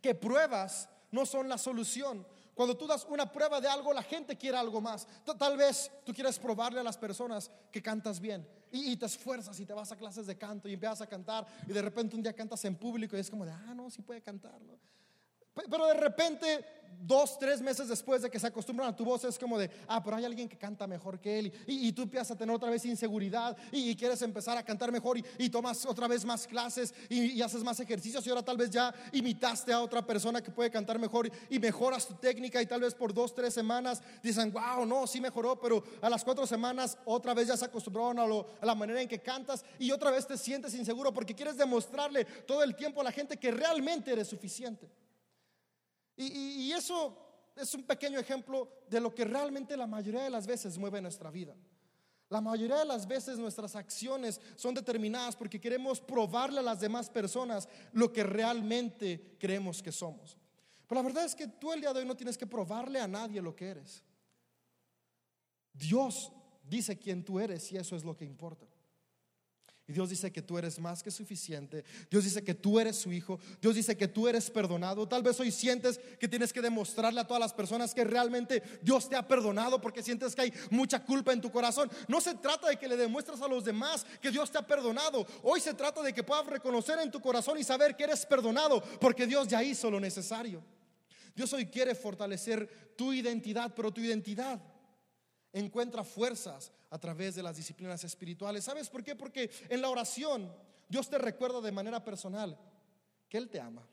que 0.00 0.14
pruebas 0.14 0.88
no 1.12 1.24
son 1.24 1.48
la 1.48 1.58
solución. 1.58 2.26
Cuando 2.54 2.76
tú 2.76 2.86
das 2.86 3.06
una 3.08 3.30
prueba 3.30 3.60
de 3.60 3.68
algo, 3.68 3.92
la 3.92 4.02
gente 4.02 4.36
quiere 4.36 4.56
algo 4.56 4.80
más. 4.80 5.06
Tal 5.38 5.56
vez 5.56 5.90
tú 6.04 6.12
quieres 6.12 6.38
probarle 6.38 6.80
a 6.80 6.82
las 6.82 6.98
personas 6.98 7.50
que 7.70 7.80
cantas 7.80 8.20
bien 8.20 8.46
y, 8.70 8.96
te 8.96 9.06
esfuerzas 9.06 9.58
y 9.60 9.66
te 9.66 9.72
vas 9.72 9.92
a 9.92 9.96
clases 9.96 10.26
de 10.26 10.36
canto 10.36 10.68
y 10.68 10.74
empiezas 10.74 11.02
a 11.02 11.06
cantar 11.06 11.46
y 11.66 11.72
de 11.72 11.82
repente 11.82 12.16
un 12.16 12.22
día 12.22 12.32
cantas 12.32 12.64
en 12.64 12.74
público 12.76 13.16
y 13.16 13.20
es 13.20 13.30
como 13.30 13.44
de, 13.44 13.52
ah, 13.52 13.72
no, 13.74 13.88
sí 13.90 14.02
puede 14.02 14.20
cantar. 14.20 14.60
Pero 15.54 15.86
de 15.86 15.94
repente, 15.94 16.64
dos, 17.02 17.38
tres 17.38 17.60
meses 17.60 17.88
después 17.88 18.22
de 18.22 18.30
que 18.30 18.38
se 18.38 18.46
acostumbran 18.46 18.88
a 18.88 18.96
tu 18.96 19.04
voz, 19.04 19.24
es 19.24 19.38
como 19.38 19.58
de, 19.58 19.70
ah, 19.88 20.02
pero 20.02 20.16
hay 20.16 20.24
alguien 20.24 20.48
que 20.48 20.56
canta 20.56 20.86
mejor 20.86 21.20
que 21.20 21.38
él. 21.38 21.52
Y, 21.66 21.92
tú 21.92 22.02
empiezas 22.02 22.30
a 22.30 22.36
tener 22.36 22.54
otra 22.54 22.70
vez 22.70 22.84
inseguridad 22.84 23.56
y, 23.70 23.94
quieres 23.96 24.22
empezar 24.22 24.56
a 24.56 24.64
cantar 24.64 24.90
mejor 24.92 25.18
y, 25.18 25.50
tomas 25.50 25.84
otra 25.84 26.08
vez 26.08 26.24
más 26.24 26.46
clases 26.46 26.94
y, 27.08 27.42
haces 27.42 27.62
más 27.62 27.78
ejercicios. 27.80 28.26
Y 28.26 28.30
ahora 28.30 28.44
tal 28.44 28.56
vez 28.56 28.70
ya 28.70 28.94
imitaste 29.12 29.72
a 29.72 29.80
otra 29.80 30.04
persona 30.06 30.40
que 30.40 30.50
puede 30.50 30.70
cantar 30.70 30.98
mejor 30.98 31.30
y 31.50 31.58
mejoras 31.58 32.06
tu 32.06 32.14
técnica. 32.14 32.62
Y 32.62 32.66
tal 32.66 32.80
vez 32.80 32.94
por 32.94 33.12
dos, 33.12 33.34
tres 33.34 33.52
semanas 33.52 34.02
dicen, 34.22 34.52
wow, 34.52 34.86
no, 34.86 35.06
sí 35.06 35.20
mejoró. 35.20 35.60
Pero 35.60 35.82
a 36.00 36.08
las 36.08 36.24
cuatro 36.24 36.46
semanas 36.46 36.96
otra 37.04 37.34
vez 37.34 37.48
ya 37.48 37.56
se 37.56 37.64
acostumbraron 37.64 38.18
a, 38.18 38.22
a 38.22 38.66
la 38.66 38.74
manera 38.74 39.02
en 39.02 39.08
que 39.08 39.18
cantas 39.18 39.64
y 39.78 39.90
otra 39.90 40.10
vez 40.10 40.26
te 40.26 40.38
sientes 40.38 40.74
inseguro 40.74 41.12
porque 41.12 41.34
quieres 41.34 41.56
demostrarle 41.56 42.24
todo 42.24 42.62
el 42.62 42.74
tiempo 42.74 43.00
a 43.00 43.04
la 43.04 43.12
gente 43.12 43.36
que 43.36 43.50
realmente 43.50 44.12
eres 44.12 44.28
suficiente. 44.28 45.01
Y, 46.16 46.72
eso 46.72 47.16
es 47.56 47.74
un 47.74 47.84
pequeño 47.84 48.18
ejemplo 48.18 48.68
de 48.88 49.00
lo 49.00 49.14
que 49.14 49.24
realmente 49.24 49.76
la 49.76 49.86
mayoría 49.86 50.22
de 50.22 50.30
las 50.30 50.46
veces 50.46 50.78
mueve 50.78 51.00
nuestra 51.00 51.30
vida. 51.30 51.54
La 52.28 52.40
mayoría 52.40 52.78
de 52.78 52.86
las 52.86 53.06
veces 53.06 53.38
nuestras 53.38 53.76
acciones 53.76 54.40
son 54.56 54.74
determinadas 54.74 55.36
porque 55.36 55.60
queremos 55.60 56.00
probarle 56.00 56.60
a 56.60 56.62
las 56.62 56.80
demás 56.80 57.10
personas 57.10 57.68
lo 57.92 58.10
que 58.10 58.24
realmente 58.24 59.36
creemos 59.38 59.82
que 59.82 59.92
somos. 59.92 60.38
Pero 60.86 61.02
la 61.02 61.06
verdad 61.06 61.24
es 61.24 61.34
que 61.34 61.46
tú 61.46 61.72
el 61.72 61.80
día 61.80 61.92
de 61.92 62.00
hoy 62.00 62.06
no 62.06 62.16
tienes 62.16 62.38
que 62.38 62.46
probarle 62.46 63.00
a 63.00 63.08
nadie 63.08 63.42
lo 63.42 63.54
que 63.54 63.68
eres. 63.68 64.02
Dios 65.74 66.32
dice 66.64 66.98
quién 66.98 67.24
tú 67.24 67.38
eres 67.38 67.70
y 67.72 67.76
eso 67.76 67.96
es 67.96 68.04
lo 68.04 68.16
que 68.16 68.24
importa. 68.24 68.66
Dios 69.92 70.10
dice 70.10 70.32
que 70.32 70.42
tú 70.42 70.58
eres 70.58 70.78
más 70.78 71.02
que 71.02 71.10
suficiente. 71.10 71.84
Dios 72.10 72.24
dice 72.24 72.42
que 72.42 72.54
tú 72.54 72.80
eres 72.80 72.96
su 72.96 73.12
hijo. 73.12 73.38
Dios 73.60 73.74
dice 73.74 73.96
que 73.96 74.08
tú 74.08 74.26
eres 74.26 74.50
perdonado. 74.50 75.06
Tal 75.06 75.22
vez 75.22 75.38
hoy 75.38 75.52
sientes 75.52 76.00
que 76.18 76.28
tienes 76.28 76.52
que 76.52 76.60
demostrarle 76.60 77.20
a 77.20 77.26
todas 77.26 77.40
las 77.40 77.52
personas 77.52 77.94
que 77.94 78.04
realmente 78.04 78.62
Dios 78.82 79.08
te 79.08 79.16
ha 79.16 79.26
perdonado 79.26 79.80
porque 79.80 80.02
sientes 80.02 80.34
que 80.34 80.42
hay 80.42 80.52
mucha 80.70 81.04
culpa 81.04 81.32
en 81.32 81.40
tu 81.40 81.50
corazón. 81.50 81.90
No 82.08 82.20
se 82.20 82.34
trata 82.34 82.68
de 82.68 82.76
que 82.76 82.88
le 82.88 82.96
demuestres 82.96 83.40
a 83.40 83.48
los 83.48 83.64
demás 83.64 84.06
que 84.20 84.30
Dios 84.30 84.50
te 84.50 84.58
ha 84.58 84.66
perdonado. 84.66 85.26
Hoy 85.42 85.60
se 85.60 85.74
trata 85.74 86.02
de 86.02 86.12
que 86.12 86.22
puedas 86.22 86.46
reconocer 86.46 86.98
en 86.98 87.10
tu 87.10 87.20
corazón 87.20 87.58
y 87.58 87.64
saber 87.64 87.94
que 87.94 88.04
eres 88.04 88.26
perdonado 88.26 88.82
porque 89.00 89.26
Dios 89.26 89.48
ya 89.48 89.62
hizo 89.62 89.90
lo 89.90 90.00
necesario. 90.00 90.62
Dios 91.34 91.52
hoy 91.52 91.66
quiere 91.66 91.94
fortalecer 91.94 92.94
tu 92.96 93.12
identidad, 93.12 93.72
pero 93.74 93.92
tu 93.92 94.00
identidad 94.00 94.60
encuentra 95.52 96.04
fuerzas 96.04 96.72
a 96.90 96.98
través 96.98 97.34
de 97.34 97.42
las 97.42 97.56
disciplinas 97.56 98.04
espirituales. 98.04 98.64
¿Sabes 98.64 98.88
por 98.88 99.02
qué? 99.02 99.14
Porque 99.14 99.50
en 99.68 99.80
la 99.80 99.90
oración 99.90 100.52
Dios 100.88 101.08
te 101.08 101.18
recuerda 101.18 101.60
de 101.60 101.72
manera 101.72 102.04
personal 102.04 102.58
que 103.28 103.38
Él 103.38 103.48
te 103.48 103.60
ama. 103.60 103.86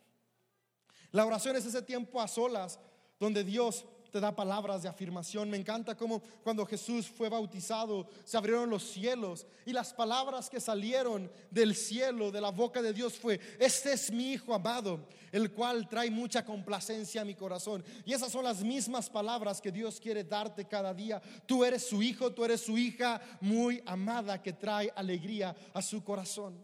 La 1.12 1.26
oración 1.26 1.56
es 1.56 1.66
ese 1.66 1.82
tiempo 1.82 2.22
a 2.22 2.28
solas 2.28 2.80
donde 3.20 3.44
Dios 3.44 3.86
te 4.12 4.20
da 4.20 4.36
palabras 4.36 4.84
de 4.84 4.90
afirmación. 4.90 5.50
Me 5.50 5.58
encanta 5.58 5.96
cómo 5.96 6.22
cuando 6.44 6.66
Jesús 6.66 7.08
fue 7.08 7.30
bautizado 7.30 8.08
se 8.24 8.38
abrieron 8.38 8.70
los 8.70 8.84
cielos 8.84 9.46
y 9.66 9.74
las 9.74 9.94
palabras 9.94 10.50
que 10.50 10.60
salieron 10.60 11.32
del 11.50 11.76
cielo, 11.76 12.32
de 12.32 12.42
la 12.42 12.52
boca 12.52 12.82
de 12.82 12.94
Dios 12.94 13.14
fue, 13.18 13.40
este 13.60 13.94
es 13.94 14.12
mi 14.12 14.34
Hijo 14.34 14.54
amado, 14.54 15.08
el 15.32 15.52
cual 15.52 15.88
trae 15.88 16.12
mucha 16.12 16.46
complacencia 16.46 17.22
a 17.22 17.26
mi 17.26 17.36
corazón. 17.36 17.84
Y 18.06 18.14
esas 18.14 18.32
son 18.32 18.44
las 18.44 18.64
mismas 18.64 19.10
palabras 19.10 19.62
que 19.62 19.72
Dios 19.72 20.00
quiere 20.00 20.24
darte 20.24 20.66
cada 20.66 20.94
día. 20.94 21.22
Tú 21.46 21.64
eres 21.64 21.88
su 21.88 22.02
hijo, 22.02 22.32
tú 22.32 22.46
eres 22.46 22.62
su 22.62 22.78
hija 22.78 23.22
muy 23.42 23.82
amada 23.86 24.42
que 24.42 24.54
trae 24.54 24.92
alegría 24.96 25.56
a 25.74 25.82
su 25.82 26.04
corazón. 26.04 26.64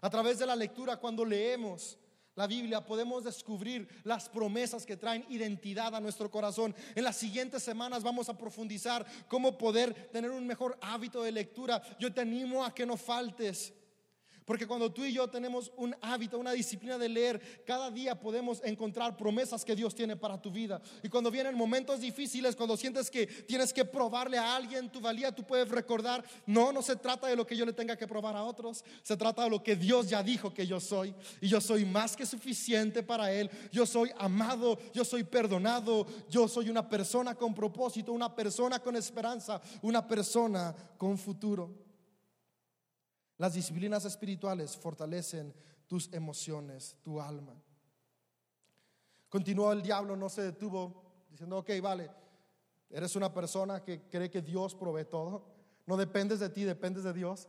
A 0.00 0.08
través 0.08 0.38
de 0.38 0.46
la 0.46 0.54
lectura, 0.54 0.96
cuando 0.96 1.24
leemos, 1.24 1.98
la 2.38 2.46
Biblia 2.46 2.86
podemos 2.86 3.24
descubrir 3.24 3.88
las 4.04 4.28
promesas 4.28 4.86
que 4.86 4.96
traen 4.96 5.26
identidad 5.28 5.92
a 5.96 6.00
nuestro 6.00 6.30
corazón. 6.30 6.72
En 6.94 7.02
las 7.02 7.16
siguientes 7.16 7.64
semanas 7.64 8.04
vamos 8.04 8.28
a 8.28 8.38
profundizar 8.38 9.04
cómo 9.26 9.58
poder 9.58 9.92
tener 10.12 10.30
un 10.30 10.46
mejor 10.46 10.78
hábito 10.80 11.24
de 11.24 11.32
lectura. 11.32 11.82
Yo 11.98 12.14
te 12.14 12.20
animo 12.20 12.64
a 12.64 12.72
que 12.72 12.86
no 12.86 12.96
faltes. 12.96 13.72
Porque 14.48 14.66
cuando 14.66 14.90
tú 14.90 15.04
y 15.04 15.12
yo 15.12 15.28
tenemos 15.28 15.70
un 15.76 15.94
hábito, 16.00 16.38
una 16.38 16.52
disciplina 16.52 16.96
de 16.96 17.06
leer, 17.06 17.62
cada 17.66 17.90
día 17.90 18.18
podemos 18.18 18.62
encontrar 18.64 19.14
promesas 19.14 19.62
que 19.62 19.76
Dios 19.76 19.94
tiene 19.94 20.16
para 20.16 20.40
tu 20.40 20.50
vida. 20.50 20.80
Y 21.02 21.10
cuando 21.10 21.30
vienen 21.30 21.54
momentos 21.54 22.00
difíciles, 22.00 22.56
cuando 22.56 22.74
sientes 22.74 23.10
que 23.10 23.26
tienes 23.26 23.74
que 23.74 23.84
probarle 23.84 24.38
a 24.38 24.56
alguien 24.56 24.90
tu 24.90 25.02
valía, 25.02 25.32
tú 25.32 25.44
puedes 25.44 25.68
recordar, 25.68 26.24
no, 26.46 26.72
no 26.72 26.80
se 26.80 26.96
trata 26.96 27.26
de 27.26 27.36
lo 27.36 27.46
que 27.46 27.58
yo 27.58 27.66
le 27.66 27.74
tenga 27.74 27.94
que 27.94 28.08
probar 28.08 28.36
a 28.36 28.44
otros, 28.44 28.86
se 29.02 29.18
trata 29.18 29.44
de 29.44 29.50
lo 29.50 29.62
que 29.62 29.76
Dios 29.76 30.08
ya 30.08 30.22
dijo 30.22 30.54
que 30.54 30.66
yo 30.66 30.80
soy. 30.80 31.14
Y 31.42 31.48
yo 31.48 31.60
soy 31.60 31.84
más 31.84 32.16
que 32.16 32.24
suficiente 32.24 33.02
para 33.02 33.30
Él. 33.30 33.50
Yo 33.70 33.84
soy 33.84 34.10
amado, 34.16 34.78
yo 34.94 35.04
soy 35.04 35.24
perdonado, 35.24 36.06
yo 36.30 36.48
soy 36.48 36.70
una 36.70 36.88
persona 36.88 37.34
con 37.34 37.54
propósito, 37.54 38.14
una 38.14 38.34
persona 38.34 38.78
con 38.78 38.96
esperanza, 38.96 39.60
una 39.82 40.08
persona 40.08 40.74
con 40.96 41.18
futuro. 41.18 41.87
Las 43.38 43.54
disciplinas 43.54 44.04
espirituales 44.04 44.76
fortalecen 44.76 45.54
tus 45.86 46.12
emociones, 46.12 46.96
tu 47.02 47.20
alma. 47.20 47.54
Continuó 49.28 49.72
el 49.72 49.82
diablo, 49.82 50.16
no 50.16 50.28
se 50.28 50.42
detuvo, 50.42 51.02
diciendo, 51.30 51.58
ok, 51.58 51.70
vale, 51.80 52.10
eres 52.90 53.14
una 53.16 53.32
persona 53.32 53.82
que 53.82 54.02
cree 54.08 54.30
que 54.30 54.42
Dios 54.42 54.74
provee 54.74 55.04
todo, 55.04 55.46
no 55.86 55.96
dependes 55.96 56.40
de 56.40 56.50
ti, 56.50 56.64
dependes 56.64 57.04
de 57.04 57.12
Dios, 57.12 57.48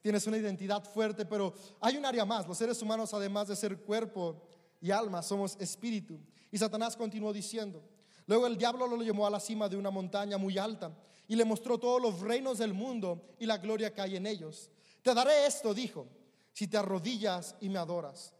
tienes 0.00 0.26
una 0.26 0.36
identidad 0.36 0.84
fuerte, 0.84 1.24
pero 1.24 1.54
hay 1.80 1.96
un 1.96 2.04
área 2.04 2.24
más, 2.24 2.46
los 2.46 2.58
seres 2.58 2.80
humanos 2.82 3.14
además 3.14 3.48
de 3.48 3.56
ser 3.56 3.78
cuerpo 3.80 4.42
y 4.80 4.90
alma, 4.90 5.22
somos 5.22 5.56
espíritu. 5.58 6.20
Y 6.50 6.58
Satanás 6.58 6.94
continuó 6.94 7.32
diciendo, 7.32 7.82
luego 8.26 8.46
el 8.46 8.58
diablo 8.58 8.86
lo 8.86 9.02
llevó 9.02 9.26
a 9.26 9.30
la 9.30 9.40
cima 9.40 9.68
de 9.68 9.76
una 9.76 9.90
montaña 9.90 10.36
muy 10.36 10.58
alta 10.58 10.94
y 11.26 11.36
le 11.36 11.44
mostró 11.44 11.78
todos 11.78 12.00
los 12.02 12.20
reinos 12.20 12.58
del 12.58 12.74
mundo 12.74 13.34
y 13.38 13.46
la 13.46 13.56
gloria 13.56 13.94
que 13.94 14.02
hay 14.02 14.16
en 14.16 14.26
ellos. 14.26 14.70
Te 15.04 15.12
daré 15.12 15.44
esto, 15.44 15.74
dijo, 15.74 16.08
si 16.54 16.66
te 16.66 16.78
arrodillas 16.78 17.56
y 17.60 17.68
me 17.68 17.78
adoras. 17.78 18.32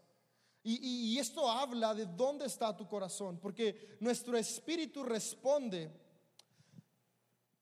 Y, 0.63 1.19
esto 1.19 1.47
habla 1.47 1.93
de 1.93 2.07
dónde 2.07 2.47
está 2.47 2.75
tu 2.75 2.87
corazón, 2.87 3.37
porque 3.39 3.97
nuestro 3.99 4.35
espíritu 4.35 5.03
responde 5.03 5.91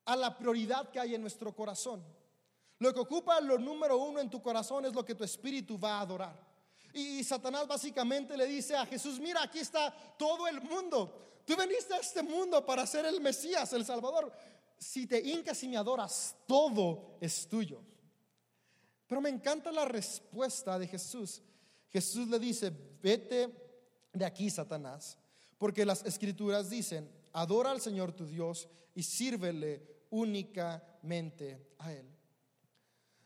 a 0.06 0.16
la 0.16 0.38
prioridad 0.38 0.90
que 0.90 1.02
hay 1.02 1.16
en 1.16 1.22
nuestro 1.22 1.54
corazón. 1.54 2.02
Lo 2.80 2.94
que 2.94 3.02
ocupa 3.02 3.42
lo 3.42 3.58
número 3.58 3.98
uno 3.98 4.22
en 4.22 4.30
tu 4.30 4.42
corazón 4.42 4.86
es 4.86 4.94
lo 4.94 5.04
que 5.04 5.16
tu 5.16 5.26
espíritu 5.26 5.78
va 5.78 5.98
a 5.98 6.02
adorar. 6.02 6.40
Y, 6.94 7.22
Satanás 7.26 7.68
básicamente 7.68 8.38
le 8.38 8.46
dice 8.46 8.78
a 8.78 8.86
Jesús, 8.86 9.20
mira, 9.20 9.44
aquí 9.44 9.60
está 9.60 9.92
todo 10.18 10.48
el 10.48 10.62
mundo. 10.62 11.42
Tú 11.46 11.58
veniste 11.58 11.94
a 11.94 11.98
este 11.98 12.24
mundo 12.24 12.66
para 12.66 12.88
ser 12.88 13.06
el 13.06 13.20
Mesías, 13.20 13.74
el 13.74 13.84
Salvador. 13.84 14.32
Si 14.78 15.08
te 15.08 15.20
hincas 15.20 15.62
y 15.64 15.68
me 15.68 15.76
adoras, 15.76 16.38
todo 16.48 17.18
es 17.20 17.50
tuyo. 17.50 17.82
Pero 19.08 19.22
me 19.22 19.30
encanta 19.30 19.72
la 19.72 19.86
respuesta 19.86 20.80
de 20.80 20.88
Jesús. 20.88 21.42
Jesús 21.90 22.28
le 22.28 22.40
dice, 22.40 22.72
vete 23.02 23.54
de 24.14 24.26
aquí, 24.26 24.50
Satanás, 24.50 25.18
porque 25.58 25.86
las 25.86 26.04
escrituras 26.06 26.70
dicen, 26.70 27.10
adora 27.34 27.72
al 27.72 27.82
Señor 27.82 28.14
tu 28.14 28.26
Dios 28.26 28.68
y 28.96 29.04
sírvele 29.04 30.06
únicamente 30.10 31.74
a 31.80 31.94
Él. 31.94 32.08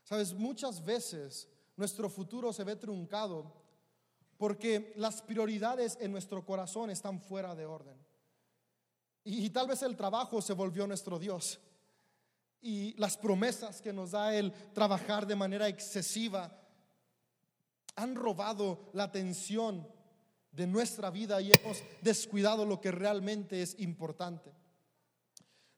Sabes, 0.04 0.34
muchas 0.34 0.84
veces 0.84 1.48
nuestro 1.76 2.10
futuro 2.10 2.54
se 2.54 2.64
ve 2.64 2.76
truncado 2.76 3.54
porque 4.38 4.94
las 4.96 5.22
prioridades 5.22 5.98
en 6.00 6.12
nuestro 6.12 6.46
corazón 6.46 6.90
están 6.90 7.20
fuera 7.20 7.56
de 7.56 7.66
orden. 7.66 7.98
Y, 9.24 9.46
y 9.46 9.50
tal 9.50 9.68
vez 9.68 9.82
el 9.82 9.98
trabajo 9.98 10.42
se 10.42 10.54
volvió 10.54 10.88
nuestro 10.88 11.20
Dios 11.20 11.60
y 12.62 12.94
las 13.00 13.18
promesas 13.18 13.82
que 13.82 13.94
nos 13.94 14.12
da 14.12 14.34
el 14.36 14.52
trabajar 14.74 15.26
de 15.28 15.36
manera 15.36 15.68
excesiva 15.68 16.62
han 17.96 18.16
robado 18.16 18.90
la 18.94 19.04
atención 19.04 19.88
de 20.52 20.68
nuestra 20.68 21.10
vida 21.10 21.42
y 21.42 21.52
hemos 21.52 21.84
descuidado 22.02 22.66
lo 22.66 22.82
que 22.82 22.92
realmente 22.92 23.62
es 23.62 23.80
importante. 23.80 24.54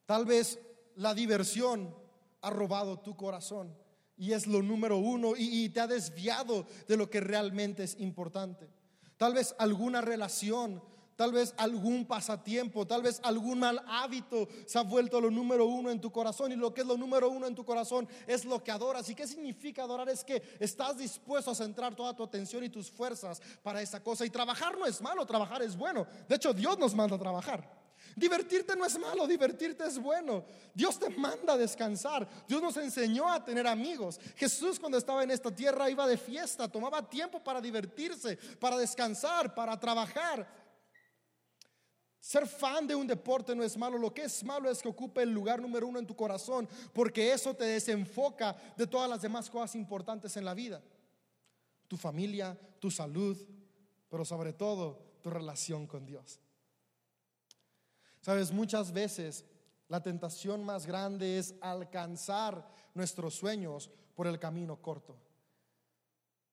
Tal 0.06 0.24
vez 0.24 0.58
la 0.96 1.14
diversión 1.14 1.94
ha 2.42 2.50
robado 2.50 2.98
tu 3.00 3.16
corazón 3.16 3.76
y 4.16 4.32
es 4.32 4.46
lo 4.46 4.62
número 4.62 4.98
uno 4.98 5.32
y, 5.36 5.68
te 5.70 5.80
ha 5.80 5.86
desviado 5.86 6.66
de 6.88 6.96
lo 6.96 7.08
que 7.08 7.20
realmente 7.20 7.84
es 7.84 7.98
importante. 8.00 8.68
Tal 9.16 9.34
vez 9.34 9.54
alguna 9.58 10.00
relación 10.00 10.82
Tal 11.20 11.32
vez 11.32 11.52
algún 11.58 12.06
pasatiempo, 12.06 12.86
tal 12.86 13.02
vez 13.02 13.20
algún 13.22 13.58
mal 13.58 13.84
hábito 13.86 14.48
se 14.64 14.78
ha 14.78 14.82
vuelto 14.82 15.20
lo 15.20 15.30
número 15.30 15.66
uno 15.66 15.90
en 15.90 16.00
tu 16.00 16.10
corazón. 16.10 16.50
Y 16.50 16.56
lo 16.56 16.72
que 16.72 16.80
es 16.80 16.86
lo 16.86 16.96
número 16.96 17.28
uno 17.28 17.46
en 17.46 17.54
tu 17.54 17.62
corazón 17.62 18.08
es 18.26 18.46
lo 18.46 18.64
que 18.64 18.70
adoras. 18.70 19.06
¿Y 19.10 19.14
qué 19.14 19.26
significa 19.26 19.82
adorar? 19.82 20.08
Es 20.08 20.24
que 20.24 20.42
estás 20.58 20.96
dispuesto 20.96 21.50
a 21.50 21.54
centrar 21.54 21.94
toda 21.94 22.16
tu 22.16 22.22
atención 22.22 22.64
y 22.64 22.70
tus 22.70 22.90
fuerzas 22.90 23.42
para 23.62 23.82
esa 23.82 24.02
cosa. 24.02 24.24
Y 24.24 24.30
trabajar 24.30 24.78
no 24.78 24.86
es 24.86 25.02
malo, 25.02 25.26
trabajar 25.26 25.60
es 25.60 25.76
bueno. 25.76 26.06
De 26.26 26.36
hecho, 26.36 26.54
Dios 26.54 26.78
nos 26.78 26.94
manda 26.94 27.16
a 27.16 27.18
trabajar. 27.18 27.70
Divertirte 28.16 28.74
no 28.74 28.86
es 28.86 28.98
malo, 28.98 29.26
divertirte 29.26 29.84
es 29.84 29.98
bueno. 29.98 30.46
Dios 30.72 30.98
te 30.98 31.10
manda 31.10 31.52
a 31.52 31.58
descansar. 31.58 32.26
Dios 32.48 32.62
nos 32.62 32.78
enseñó 32.78 33.30
a 33.30 33.44
tener 33.44 33.66
amigos. 33.66 34.18
Jesús 34.36 34.80
cuando 34.80 34.96
estaba 34.96 35.22
en 35.22 35.32
esta 35.32 35.54
tierra 35.54 35.90
iba 35.90 36.06
de 36.06 36.16
fiesta, 36.16 36.66
tomaba 36.66 37.06
tiempo 37.10 37.44
para 37.44 37.60
divertirse, 37.60 38.38
para 38.58 38.78
descansar, 38.78 39.54
para 39.54 39.78
trabajar. 39.78 40.69
Ser 42.20 42.46
fan 42.46 42.86
de 42.86 42.94
un 42.94 43.06
deporte 43.06 43.54
no 43.54 43.64
es 43.64 43.78
malo, 43.78 43.96
lo 43.96 44.12
que 44.12 44.24
es 44.24 44.44
malo 44.44 44.70
es 44.70 44.82
que 44.82 44.88
ocupe 44.88 45.22
el 45.22 45.30
lugar 45.30 45.60
número 45.60 45.86
uno 45.86 45.98
en 45.98 46.06
tu 46.06 46.14
corazón, 46.14 46.68
porque 46.92 47.32
eso 47.32 47.54
te 47.54 47.64
desenfoca 47.64 48.54
de 48.76 48.86
todas 48.86 49.08
las 49.08 49.22
demás 49.22 49.48
cosas 49.48 49.74
importantes 49.74 50.36
en 50.36 50.44
la 50.44 50.52
vida. 50.52 50.82
Tu 51.88 51.96
familia, 51.96 52.58
tu 52.78 52.90
salud, 52.90 53.38
pero 54.10 54.24
sobre 54.26 54.52
todo 54.52 54.98
tu 55.22 55.30
relación 55.30 55.86
con 55.86 56.04
Dios. 56.04 56.40
Sabes, 58.20 58.52
muchas 58.52 58.92
veces 58.92 59.46
la 59.88 60.02
tentación 60.02 60.62
más 60.62 60.86
grande 60.86 61.38
es 61.38 61.54
alcanzar 61.62 62.68
nuestros 62.92 63.34
sueños 63.34 63.90
por 64.14 64.26
el 64.26 64.38
camino 64.38 64.76
corto. 64.82 65.16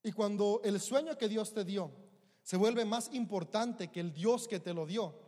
Y 0.01 0.13
cuando 0.13 0.61
el 0.63 0.79
sueño 0.79 1.17
que 1.17 1.27
Dios 1.27 1.53
te 1.53 1.65
dio 1.65 1.91
se 2.41 2.55
vuelve 2.55 2.85
más 2.85 3.13
importante 3.13 3.89
que 3.89 3.99
el 3.99 4.13
Dios 4.13 4.47
que 4.47 4.61
te 4.61 4.73
lo 4.73 4.85
dio, 4.85 5.26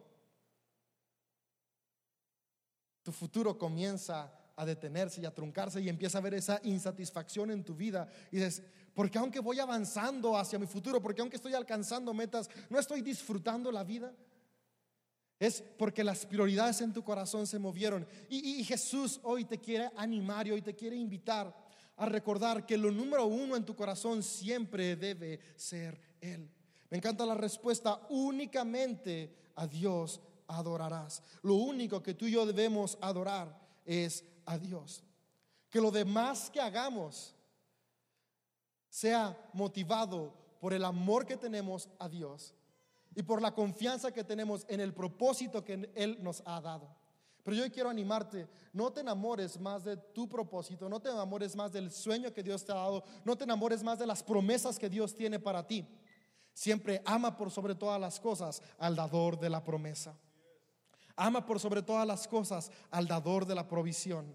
tu 3.09 3.13
futuro 3.13 3.57
comienza 3.57 4.31
a 4.55 4.65
detenerse 4.65 5.19
y 5.19 5.25
a 5.25 5.33
truncarse 5.33 5.81
y 5.81 5.89
empieza 5.89 6.19
a 6.19 6.21
ver 6.21 6.35
esa 6.35 6.59
insatisfacción 6.63 7.49
en 7.49 7.63
tu 7.63 7.73
vida. 7.73 8.07
Y 8.31 8.37
dices, 8.37 8.61
porque 8.93 9.17
aunque 9.17 9.39
voy 9.39 9.59
avanzando 9.59 10.37
hacia 10.37 10.59
mi 10.59 10.67
futuro, 10.67 11.01
porque 11.01 11.21
aunque 11.21 11.37
estoy 11.37 11.55
alcanzando 11.55 12.13
metas, 12.13 12.47
no 12.69 12.77
estoy 12.77 13.01
disfrutando 13.01 13.71
la 13.71 13.83
vida. 13.83 14.13
Es 15.39 15.63
porque 15.79 16.03
las 16.03 16.23
prioridades 16.27 16.81
en 16.81 16.93
tu 16.93 17.03
corazón 17.03 17.47
se 17.47 17.57
movieron. 17.57 18.05
Y, 18.29 18.59
y, 18.59 18.63
Jesús 18.63 19.19
hoy 19.23 19.45
te 19.45 19.57
quiere 19.57 19.89
animar 19.95 20.45
y 20.45 20.51
hoy 20.51 20.61
te 20.61 20.75
quiere 20.75 20.95
invitar 20.95 21.55
a 21.97 22.05
recordar 22.05 22.63
que 22.63 22.77
lo 22.77 22.91
número 22.91 23.25
uno 23.25 23.55
en 23.55 23.65
tu 23.65 23.75
corazón 23.75 24.21
siempre 24.21 24.95
debe 24.95 25.39
ser 25.55 25.99
Él. 26.21 26.47
Me 26.91 26.97
encanta 26.97 27.25
la 27.25 27.35
respuesta 27.35 28.01
únicamente 28.09 29.33
a 29.55 29.65
Dios 29.65 30.21
adorarás. 30.49 31.23
Lo 31.41 31.55
único 31.55 32.03
que 32.03 32.13
tú 32.13 32.25
y 32.25 32.31
yo 32.31 32.45
debemos 32.45 32.97
adorar 32.99 33.57
es 33.85 34.25
a 34.45 34.57
Dios. 34.57 35.03
Que 35.69 35.79
lo 35.79 35.91
demás 35.91 36.49
que 36.49 36.59
hagamos 36.59 37.35
sea 38.89 39.37
motivado 39.53 40.33
por 40.59 40.73
el 40.73 40.83
amor 40.83 41.25
que 41.25 41.37
tenemos 41.37 41.89
a 41.99 42.09
Dios 42.09 42.53
y 43.15 43.23
por 43.23 43.41
la 43.41 43.53
confianza 43.53 44.11
que 44.11 44.23
tenemos 44.23 44.65
en 44.67 44.79
el 44.79 44.93
propósito 44.93 45.63
que 45.63 45.91
Él 45.95 46.17
nos 46.21 46.41
ha 46.45 46.59
dado. 46.59 46.95
Pero 47.43 47.55
yo 47.55 47.71
quiero 47.71 47.89
animarte, 47.89 48.47
no 48.73 48.91
te 48.91 49.01
enamores 49.01 49.59
más 49.59 49.83
de 49.83 49.97
tu 49.97 50.27
propósito, 50.27 50.89
no 50.89 50.99
te 50.99 51.09
enamores 51.09 51.55
más 51.55 51.71
del 51.71 51.91
sueño 51.91 52.33
que 52.33 52.43
Dios 52.43 52.65
te 52.65 52.71
ha 52.71 52.75
dado, 52.75 53.03
no 53.23 53.37
te 53.37 53.45
enamores 53.45 53.81
más 53.81 53.97
de 53.97 54.05
las 54.05 54.21
promesas 54.21 54.77
que 54.77 54.89
Dios 54.89 55.15
tiene 55.15 55.39
para 55.39 55.65
ti. 55.65 55.87
Siempre 56.53 57.01
ama 57.05 57.37
por 57.37 57.51
sobre 57.51 57.75
todas 57.75 57.99
las 58.01 58.19
cosas 58.19 58.61
al 58.77 58.95
dador 58.95 59.39
de 59.39 59.49
la 59.49 59.63
promesa. 59.63 60.17
Ama 61.21 61.45
por 61.45 61.59
sobre 61.59 61.81
todas 61.81 62.07
las 62.07 62.29
cosas 62.29 62.71
al 62.89 63.05
dador 63.05 63.45
de 63.45 63.53
la 63.53 63.67
provisión. 63.67 64.25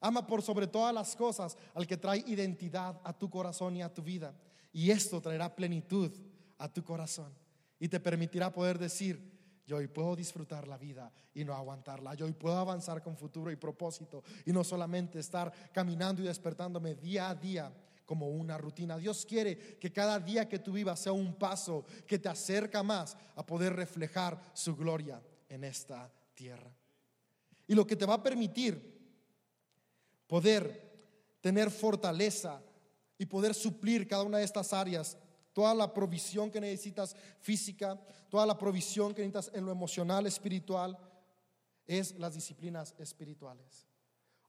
Ama 0.00 0.26
por 0.26 0.42
sobre 0.42 0.66
todas 0.66 0.92
las 0.92 1.14
cosas 1.14 1.56
al 1.72 1.86
que 1.86 1.96
trae 1.96 2.24
identidad 2.26 3.00
a 3.04 3.12
tu 3.12 3.30
corazón 3.30 3.76
y 3.76 3.82
a 3.82 3.94
tu 3.94 4.02
vida. 4.02 4.34
Y 4.72 4.90
esto 4.90 5.20
traerá 5.20 5.54
plenitud 5.54 6.10
a 6.58 6.68
tu 6.68 6.82
corazón 6.82 7.32
y 7.78 7.86
te 7.86 8.00
permitirá 8.00 8.52
poder 8.52 8.76
decir, 8.76 9.36
yo 9.68 9.76
hoy 9.76 9.86
puedo 9.86 10.16
disfrutar 10.16 10.66
la 10.66 10.76
vida 10.76 11.12
y 11.32 11.44
no 11.44 11.54
aguantarla. 11.54 12.14
Yo 12.14 12.26
hoy 12.26 12.32
puedo 12.32 12.58
avanzar 12.58 13.04
con 13.04 13.16
futuro 13.16 13.52
y 13.52 13.56
propósito 13.56 14.24
y 14.44 14.52
no 14.52 14.64
solamente 14.64 15.20
estar 15.20 15.52
caminando 15.72 16.22
y 16.22 16.26
despertándome 16.26 16.96
día 16.96 17.30
a 17.30 17.36
día 17.36 17.72
como 18.04 18.30
una 18.30 18.58
rutina. 18.58 18.98
Dios 18.98 19.24
quiere 19.24 19.78
que 19.78 19.92
cada 19.92 20.18
día 20.18 20.48
que 20.48 20.58
tú 20.58 20.72
vivas 20.72 20.98
sea 20.98 21.12
un 21.12 21.34
paso 21.34 21.84
que 22.04 22.18
te 22.18 22.28
acerca 22.28 22.82
más 22.82 23.16
a 23.36 23.46
poder 23.46 23.76
reflejar 23.76 24.40
su 24.54 24.74
gloria 24.74 25.22
en 25.48 25.64
esta 25.64 26.12
tierra. 26.34 26.74
Y 27.66 27.74
lo 27.74 27.86
que 27.86 27.96
te 27.96 28.06
va 28.06 28.14
a 28.14 28.22
permitir 28.22 28.96
poder 30.26 30.86
tener 31.40 31.70
fortaleza 31.70 32.60
y 33.18 33.26
poder 33.26 33.54
suplir 33.54 34.06
cada 34.06 34.22
una 34.22 34.38
de 34.38 34.44
estas 34.44 34.72
áreas 34.72 35.16
toda 35.56 35.74
la 35.74 35.94
provisión 35.94 36.50
que 36.50 36.60
necesitas 36.60 37.16
física, 37.40 37.98
toda 38.28 38.44
la 38.44 38.58
provisión 38.58 39.14
que 39.14 39.22
necesitas 39.22 39.50
en 39.56 39.64
lo 39.64 39.72
emocional, 39.72 40.26
espiritual, 40.26 40.98
es 41.86 42.18
las 42.18 42.34
disciplinas 42.34 42.94
espirituales. 42.98 43.86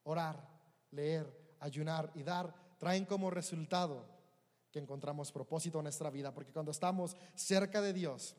Orar, 0.04 0.46
leer, 0.92 1.26
ayunar 1.62 2.12
y 2.14 2.24
dar 2.24 2.54
traen 2.78 3.06
como 3.06 3.30
resultado 3.30 4.06
que 4.70 4.80
encontramos 4.80 5.32
propósito 5.32 5.80
en 5.80 5.84
nuestra 5.84 6.10
vida, 6.10 6.34
porque 6.34 6.52
cuando 6.52 6.72
estamos 6.72 7.16
cerca 7.36 7.82
de 7.82 7.94
Dios, 7.94 8.36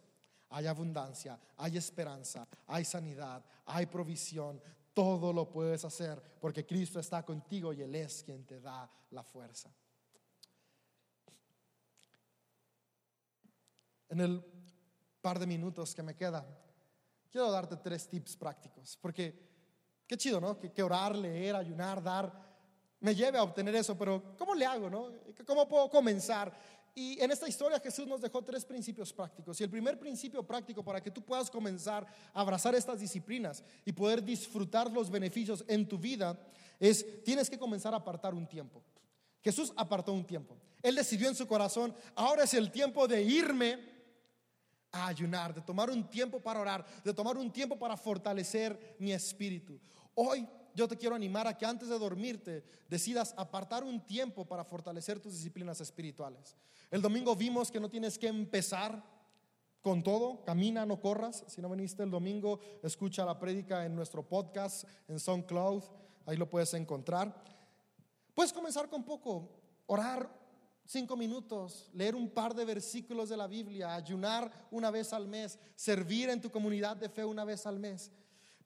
hay 0.51 0.67
abundancia, 0.67 1.39
hay 1.57 1.77
esperanza, 1.77 2.47
hay 2.67 2.85
sanidad, 2.85 3.45
hay 3.67 3.87
provisión, 3.87 4.61
todo 4.95 5.33
lo 5.33 5.51
puedes 5.51 5.85
hacer 5.85 6.21
porque 6.41 6.67
Cristo 6.67 6.99
está 6.99 7.25
contigo 7.25 7.73
y 7.73 7.83
Él 7.83 7.95
es 7.95 8.23
quien 8.23 8.45
te 8.45 8.61
da 8.61 8.91
la 9.11 9.23
fuerza. 9.23 9.71
En 14.09 14.21
el 14.21 14.43
par 15.21 15.39
de 15.39 15.47
minutos 15.47 15.95
que 15.95 16.03
me 16.03 16.17
queda, 16.17 16.47
quiero 17.31 17.51
darte 17.51 17.77
tres 17.77 18.09
tips 18.09 18.37
prácticos, 18.37 18.97
porque 19.01 19.49
qué 20.07 20.17
chido, 20.17 20.41
¿no? 20.41 20.59
Que, 20.59 20.83
orar, 20.83 21.15
leer, 21.15 21.55
ayunar, 21.55 22.03
dar, 22.03 22.33
me 23.01 23.15
lleve 23.15 23.39
a 23.39 23.43
obtener 23.43 23.75
eso, 23.77 23.97
pero 23.97 24.35
¿cómo 24.37 24.55
le 24.55 24.65
hago, 24.65 24.89
no? 24.89 25.13
¿Cómo 25.47 25.69
puedo 25.69 25.91
comenzar? 25.91 26.53
Y 26.99 27.17
en 27.23 27.31
esta 27.31 27.49
historia 27.49 27.79
Jesús 27.79 28.09
nos 28.09 28.21
dejó 28.21 28.43
tres 28.43 28.65
principios 28.65 29.13
prácticos. 29.13 29.61
Y 29.61 29.63
el 29.63 29.71
primer 29.71 30.01
principio 30.01 30.43
práctico 30.43 30.83
para 30.83 31.01
que 31.01 31.13
tú 31.13 31.23
puedas 31.23 31.49
comenzar 31.49 32.05
a 32.35 32.41
abrazar 32.41 32.75
estas 32.75 32.99
disciplinas 32.99 33.63
y 33.85 33.93
poder 33.93 34.21
disfrutar 34.21 34.91
los 34.91 35.09
beneficios 35.09 35.65
en 35.69 35.87
tu 35.87 35.97
vida 35.97 36.37
es, 36.81 37.23
tienes 37.23 37.49
que 37.49 37.57
comenzar 37.57 37.95
a 37.95 37.99
apartar 37.99 38.35
un 38.35 38.49
tiempo. 38.49 38.83
Jesús 39.41 39.73
apartó 39.77 40.13
un 40.13 40.27
tiempo. 40.27 40.59
Él 40.83 40.97
decidió 40.97 41.29
en 41.29 41.37
su 41.37 41.47
corazón, 41.47 41.95
ahora 42.17 42.43
es 42.43 42.55
el 42.55 42.73
tiempo 42.73 43.07
de 43.07 43.23
irme 43.23 43.79
a 44.91 45.07
ayunar, 45.07 45.55
de 45.55 45.61
tomar 45.61 45.91
un 45.91 46.11
tiempo 46.11 46.41
para 46.41 46.59
orar, 46.59 46.85
de 47.05 47.15
tomar 47.15 47.37
un 47.37 47.53
tiempo 47.53 47.79
para 47.79 47.97
fortalecer 47.97 48.97
mi 48.99 49.13
espíritu. 49.13 49.79
Hoy 50.17 50.49
yo 50.79 50.87
te 50.87 50.97
quiero 50.97 51.17
animar 51.17 51.49
a 51.49 51.59
que 51.59 51.67
antes 51.67 51.89
de 51.89 51.99
dormirte 51.99 52.63
decidas 52.89 53.35
apartar 53.37 53.83
un 53.83 54.01
tiempo 54.07 54.45
para 54.45 54.65
fortalecer 54.65 55.19
tus 55.19 55.33
disciplinas 55.33 55.81
espirituales. 55.81 56.57
El 56.89 57.03
domingo 57.03 57.35
vimos 57.35 57.73
que 57.73 57.81
no 57.81 57.91
tienes 57.91 58.17
que 58.17 58.29
empezar 58.29 59.03
con 59.83 60.05
todo, 60.05 60.45
camina, 60.45 60.87
no 60.87 61.01
corras. 61.01 61.45
Si 61.49 61.61
no 61.61 61.69
viniste 61.69 62.05
el 62.05 62.13
domingo, 62.13 62.61
escucha 62.83 63.25
la 63.25 63.41
prédica 63.41 63.85
en 63.85 63.97
nuestro 63.97 64.23
podcast, 64.23 64.85
en 65.09 65.19
SoundCloud, 65.19 65.83
ahí 66.27 66.37
lo 66.37 66.49
puedes 66.49 66.73
encontrar. 66.75 67.43
Puedes 68.33 68.53
comenzar 68.53 68.89
con 68.89 69.03
poco, 69.03 69.51
orar 69.87 70.31
cinco 70.85 71.17
minutos, 71.17 71.91
leer 71.93 72.15
un 72.15 72.31
par 72.31 72.55
de 72.55 72.65
versículos 72.65 73.29
de 73.29 73.37
la 73.37 73.49
Biblia, 73.49 73.97
ayunar 73.97 74.69
una 74.71 74.93
vez 74.93 75.13
al 75.13 75.27
mes, 75.27 75.59
servir 75.75 76.31
en 76.31 76.41
tu 76.41 76.53
comunidad 76.53 76.97
de 76.97 77.09
fe 77.09 77.25
una 77.25 77.45
vez 77.45 77.67
al 77.67 77.81
mes. 77.81 78.13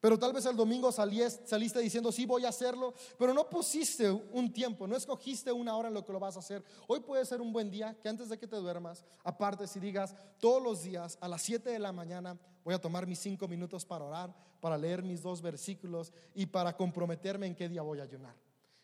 Pero 0.03 0.19
tal 0.19 0.33
vez 0.33 0.45
el 0.45 0.57
domingo 0.57 0.91
saliste 0.91 1.79
diciendo, 1.79 2.11
sí 2.11 2.25
voy 2.25 2.43
a 2.43 2.49
hacerlo, 2.49 2.93
pero 3.17 3.33
no 3.33 3.49
pusiste 3.49 4.11
un 4.11 4.51
tiempo, 4.51 4.85
no 4.85 4.97
escogiste 4.97 5.49
una 5.49 5.77
hora 5.77 5.87
en 5.87 5.93
lo 5.93 6.03
que 6.03 6.11
lo 6.11 6.19
vas 6.19 6.35
a 6.35 6.39
hacer. 6.39 6.61
Hoy 6.87 6.99
puede 6.99 7.25
ser 7.25 7.39
un 7.39 7.53
buen 7.53 7.71
día 7.71 7.95
que 8.01 8.09
antes 8.09 8.27
de 8.27 8.37
que 8.37 8.45
te 8.45 8.57
duermas, 8.57 9.05
aparte 9.23 9.65
si 9.65 9.79
digas, 9.79 10.13
todos 10.39 10.61
los 10.61 10.83
días 10.83 11.17
a 11.21 11.29
las 11.29 11.41
7 11.43 11.69
de 11.69 11.79
la 11.79 11.93
mañana 11.93 12.37
voy 12.65 12.73
a 12.73 12.81
tomar 12.81 13.07
mis 13.07 13.17
cinco 13.19 13.47
minutos 13.47 13.85
para 13.85 14.03
orar, 14.03 14.35
para 14.59 14.77
leer 14.77 15.03
mis 15.03 15.21
dos 15.21 15.41
versículos 15.41 16.11
y 16.35 16.47
para 16.47 16.75
comprometerme 16.75 17.47
en 17.47 17.55
qué 17.55 17.69
día 17.69 17.81
voy 17.81 18.01
a 18.01 18.03
ayunar. 18.03 18.35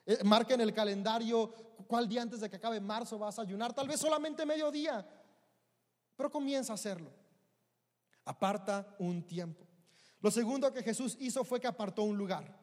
Eh, 0.05 0.23
marca 0.23 0.53
en 0.53 0.62
el 0.62 0.73
calendario 0.73 1.51
cuál 1.86 2.08
día 2.08 2.21
antes 2.21 2.39
de 2.39 2.49
que 2.49 2.55
acabe 2.55 2.79
marzo 2.79 3.19
vas 3.19 3.38
a 3.38 3.41
ayunar, 3.41 3.73
tal 3.73 3.89
vez 3.89 3.99
solamente 3.99 4.45
mediodía, 4.45 5.05
pero 6.15 6.32
comienza 6.32 6.71
a 6.71 6.75
hacerlo. 6.75 7.12
Aparta 8.23 8.95
un 8.99 9.21
tiempo. 9.23 9.68
Lo 10.21 10.32
segundo 10.32 10.71
que 10.73 10.84
Jesús 10.84 11.17
hizo 11.19 11.43
fue 11.43 11.60
que 11.60 11.67
apartó 11.67 12.03
un 12.03 12.17
lugar. 12.17 12.58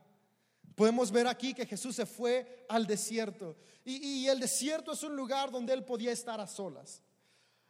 Podemos 0.74 1.10
ver 1.10 1.26
aquí 1.26 1.54
que 1.54 1.64
Jesús 1.66 1.96
se 1.96 2.04
fue 2.04 2.66
al 2.68 2.86
desierto 2.86 3.56
y, 3.84 4.24
y 4.24 4.28
el 4.28 4.40
desierto 4.40 4.92
es 4.92 5.02
un 5.02 5.16
lugar 5.16 5.50
donde 5.50 5.72
él 5.72 5.84
podía 5.84 6.12
estar 6.12 6.40
a 6.40 6.46
solas. 6.46 7.02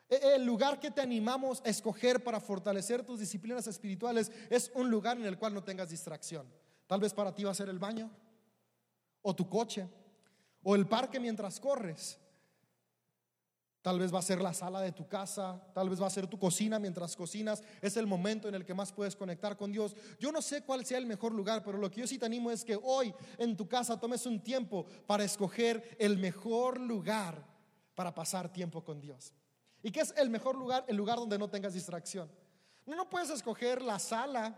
E, 0.09 0.35
el 0.35 0.45
lugar 0.45 0.79
que 0.81 0.91
te 0.91 1.01
animamos 1.01 1.63
a 1.65 1.69
escoger 1.69 2.23
para 2.23 2.41
fortalecer 2.41 3.05
tus 3.05 3.21
disciplinas 3.21 3.67
espirituales 3.67 4.31
es 4.51 4.71
un 4.75 4.91
lugar 4.91 5.17
en 5.19 5.27
el 5.27 5.39
cual 5.39 5.55
no 5.55 5.65
tengas 5.65 5.91
distracción. 5.91 6.47
Tal 6.87 7.01
vez 7.01 7.13
para 7.13 7.35
ti 7.35 7.45
va 7.45 7.51
a 7.51 7.55
ser 7.55 7.69
el 7.69 7.79
baño, 7.79 8.11
o 9.23 9.35
tu 9.35 9.49
coche, 9.49 9.89
o 10.63 10.75
el 10.75 10.87
parque 10.87 11.19
mientras 11.19 11.59
corres. 11.59 12.19
Tal 13.87 14.01
vez 14.01 14.13
va 14.13 14.19
a 14.19 14.23
ser 14.23 14.43
la 14.43 14.53
sala 14.53 14.81
de 14.81 14.91
tu 14.91 15.07
casa, 15.07 15.63
tal 15.73 15.89
vez 15.89 16.03
va 16.03 16.09
a 16.09 16.11
ser 16.11 16.27
tu 16.27 16.41
cocina 16.41 16.81
mientras 16.81 17.15
cocinas. 17.15 17.63
Es 17.81 17.97
el 17.97 18.09
momento 18.09 18.49
en 18.49 18.57
el 18.57 18.65
que 18.65 18.75
más 18.75 18.91
puedes 18.93 19.15
conectar 19.15 19.57
con 19.57 19.71
Dios. 19.71 19.95
Yo 20.19 20.33
no 20.33 20.43
sé 20.43 20.65
cuál 20.65 20.85
sea 20.85 20.99
el 20.99 21.07
mejor 21.07 21.33
lugar, 21.33 21.63
pero 21.63 21.79
lo 21.79 21.89
que 21.89 22.01
yo 22.01 22.07
sí 22.09 22.19
te 22.19 22.27
animo 22.27 22.51
es 22.51 22.65
que 22.65 22.77
hoy 22.83 23.15
en 23.39 23.57
tu 23.57 23.69
casa 23.69 23.97
tomes 24.01 24.27
un 24.27 24.43
tiempo 24.43 24.87
para 25.07 25.23
escoger 25.23 25.97
el 26.01 26.19
mejor 26.19 26.81
lugar 26.81 27.47
para 27.95 28.13
pasar 28.13 28.53
tiempo 28.53 28.83
con 28.83 29.01
Dios. 29.01 29.33
¿Y 29.85 29.93
qué 29.93 30.01
es 30.01 30.13
el 30.17 30.31
mejor 30.31 30.57
lugar? 30.57 30.85
El 30.89 30.97
lugar 30.97 31.19
donde 31.19 31.39
no 31.39 31.49
tengas 31.49 31.73
distracción. 31.73 32.29
No, 32.87 33.09
puedes 33.09 33.31
escoger 33.31 33.83
la 33.83 34.01
sala 34.01 34.53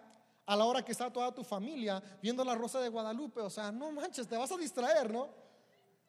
a 0.46 0.56
la 0.56 0.64
hora 0.64 0.82
que 0.82 0.92
está 0.92 1.12
toda 1.12 1.34
tu 1.34 1.44
familia 1.44 2.02
viendo 2.22 2.42
la 2.46 2.54
rosa 2.54 2.80
de 2.80 2.88
Guadalupe. 2.88 3.42
O 3.42 3.50
sea, 3.50 3.70
no 3.70 3.92
manches, 3.92 4.26
te 4.26 4.38
vas 4.38 4.50
a 4.52 4.56
distraer, 4.56 5.12
¿no? 5.12 5.47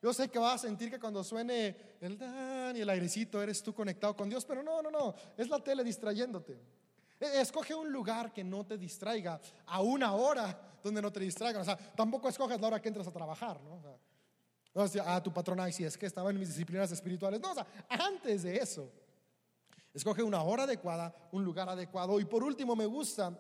Yo 0.02 0.14
sé 0.14 0.30
que 0.30 0.40
vas 0.40 0.56
a 0.56 0.68
sentir 0.68 0.90
que 0.90 1.00
cuando 1.00 1.24
suene 1.24 1.76
el 2.00 2.18
dan 2.18 2.76
y 2.78 2.82
el 2.82 2.90
airecito 2.90 3.42
eres 3.42 3.62
tú 3.62 3.74
conectado 3.74 4.16
con 4.16 4.30
Dios, 4.30 4.46
pero 4.46 4.64
no, 4.64 4.82
no, 4.82 4.90
no, 4.90 5.14
es 5.36 5.50
la 5.50 5.60
tele 5.60 5.84
distrayéndote. 5.84 6.58
E, 7.20 7.42
escoge 7.42 7.76
un 7.76 7.92
lugar 7.92 8.32
que 8.32 8.44
no 8.44 8.66
te 8.66 8.78
distraiga, 8.78 9.42
a 9.66 9.82
una 9.82 10.14
hora 10.14 10.80
donde 10.82 11.02
no 11.02 11.12
te 11.12 11.20
distraigan. 11.20 11.62
O 11.62 11.66
sea, 11.66 11.78
tampoco 11.78 12.30
escoges 12.30 12.60
la 12.62 12.68
hora 12.68 12.82
que 12.82 12.88
entras 12.88 13.08
a 13.08 13.12
trabajar, 13.12 13.62
¿no? 13.62 14.00
O 14.74 14.88
sea, 14.88 15.04
a 15.04 15.16
ah, 15.16 15.24
tu 15.24 15.34
patrona, 15.34 15.68
y 15.68 15.74
si 15.74 15.84
es 15.84 15.98
que 15.98 16.06
estaba 16.06 16.30
en 16.30 16.40
mis 16.40 16.48
disciplinas 16.48 16.90
espirituales. 16.92 17.42
No, 17.42 17.52
o 17.52 17.56
sea, 17.56 17.68
antes 17.90 18.44
de 18.44 18.56
eso, 18.56 18.90
escoge 19.94 20.24
una 20.24 20.42
hora 20.44 20.64
adecuada, 20.64 21.14
un 21.32 21.44
lugar 21.44 21.68
adecuado. 21.68 22.20
Y 22.22 22.26
por 22.26 22.44
último, 22.44 22.76
me 22.76 22.86
gusta 22.86 23.38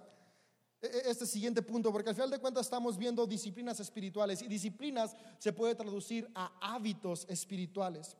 este 0.81 1.25
siguiente 1.25 1.61
punto, 1.61 1.91
porque 1.91 2.09
al 2.09 2.15
final 2.15 2.29
de 2.29 2.39
cuentas 2.39 2.65
estamos 2.65 2.97
viendo 2.97 3.25
disciplinas 3.27 3.79
espirituales 3.79 4.41
y 4.41 4.47
disciplinas 4.47 5.15
se 5.37 5.51
puede 5.51 5.75
traducir 5.75 6.29
a 6.33 6.51
hábitos 6.61 7.25
espirituales. 7.29 8.15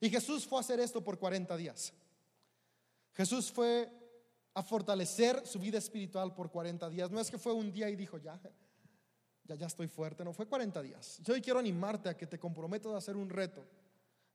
Y 0.00 0.10
Jesús 0.10 0.46
fue 0.46 0.58
a 0.58 0.60
hacer 0.60 0.80
esto 0.80 1.04
por 1.04 1.18
40 1.18 1.56
días. 1.56 1.92
Jesús 3.12 3.52
fue 3.52 3.88
a 4.54 4.62
fortalecer 4.62 5.46
su 5.46 5.58
vida 5.58 5.78
espiritual 5.78 6.34
por 6.34 6.50
40 6.50 6.88
días. 6.88 7.10
No 7.10 7.20
es 7.20 7.30
que 7.30 7.38
fue 7.38 7.52
un 7.52 7.70
día 7.72 7.88
y 7.88 7.96
dijo, 7.96 8.18
ya, 8.18 8.40
ya, 9.44 9.54
ya 9.54 9.66
estoy 9.66 9.86
fuerte, 9.86 10.24
no, 10.24 10.32
fue 10.32 10.46
40 10.46 10.82
días. 10.82 11.20
Yo 11.22 11.34
hoy 11.34 11.40
quiero 11.40 11.60
animarte 11.60 12.08
a 12.08 12.16
que 12.16 12.26
te 12.26 12.38
comprometas 12.38 12.92
a 12.92 12.96
hacer 12.96 13.16
un 13.16 13.28
reto 13.28 13.64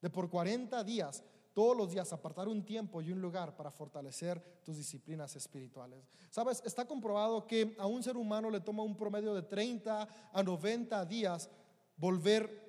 de 0.01 0.09
por 0.09 0.29
40 0.29 0.83
días 0.83 1.23
todos 1.56 1.76
los 1.76 1.89
días 1.89 2.12
apartar 2.12 2.50
un 2.50 2.65
tiempo 2.65 3.02
y 3.02 3.13
un 3.13 3.22
lugar 3.22 3.56
para 3.56 3.72
fortalecer 3.72 4.41
tus 4.65 4.76
disciplinas 4.76 5.38
espirituales. 5.38 6.04
Sabes, 6.30 6.62
está 6.65 6.86
comprobado 6.86 7.48
que 7.48 7.74
a 7.80 7.88
un 7.88 8.04
ser 8.04 8.18
humano 8.18 8.50
le 8.50 8.60
toma 8.60 8.84
un 8.84 8.98
promedio 8.98 9.34
de 9.34 9.41
30 9.41 10.08
a 10.34 10.44
90 10.44 11.06
días 11.06 11.50
volver 11.96 12.62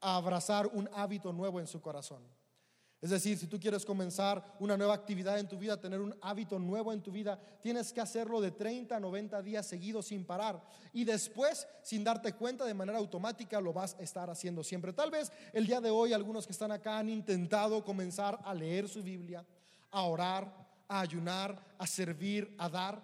a 0.00 0.16
abrazar 0.16 0.66
un 0.68 0.88
hábito 0.94 1.34
nuevo 1.34 1.60
en 1.60 1.66
su 1.66 1.82
corazón. 1.82 2.22
Es 3.02 3.08
decir, 3.08 3.38
si 3.38 3.46
tú 3.46 3.58
quieres 3.58 3.86
comenzar 3.86 4.44
una 4.58 4.76
nueva 4.76 4.92
actividad 4.92 5.38
en 5.38 5.48
tu 5.48 5.56
vida, 5.56 5.80
tener 5.80 6.00
un 6.00 6.14
hábito 6.20 6.58
nuevo 6.58 6.92
en 6.92 7.00
tu 7.00 7.10
vida, 7.10 7.40
tienes 7.62 7.94
que 7.94 8.00
hacerlo 8.00 8.42
de 8.42 8.50
30 8.50 8.94
a 8.94 9.00
90 9.00 9.40
días 9.40 9.66
seguidos 9.66 10.08
sin 10.08 10.26
parar. 10.26 10.62
Y 10.92 11.04
después, 11.04 11.66
sin 11.82 12.04
darte 12.04 12.34
cuenta, 12.34 12.66
de 12.66 12.74
manera 12.74 12.98
automática 12.98 13.58
lo 13.58 13.72
vas 13.72 13.96
a 13.98 14.02
estar 14.02 14.28
haciendo 14.28 14.62
siempre. 14.62 14.92
Tal 14.92 15.10
vez 15.10 15.32
el 15.54 15.66
día 15.66 15.80
de 15.80 15.88
hoy 15.88 16.12
algunos 16.12 16.46
que 16.46 16.52
están 16.52 16.72
acá 16.72 16.98
han 16.98 17.08
intentado 17.08 17.82
comenzar 17.82 18.38
a 18.44 18.52
leer 18.52 18.86
su 18.86 19.02
Biblia, 19.02 19.46
a 19.90 20.02
orar, 20.02 20.52
a 20.86 21.00
ayunar, 21.00 21.58
a 21.78 21.86
servir, 21.86 22.54
a 22.58 22.68
dar. 22.68 23.02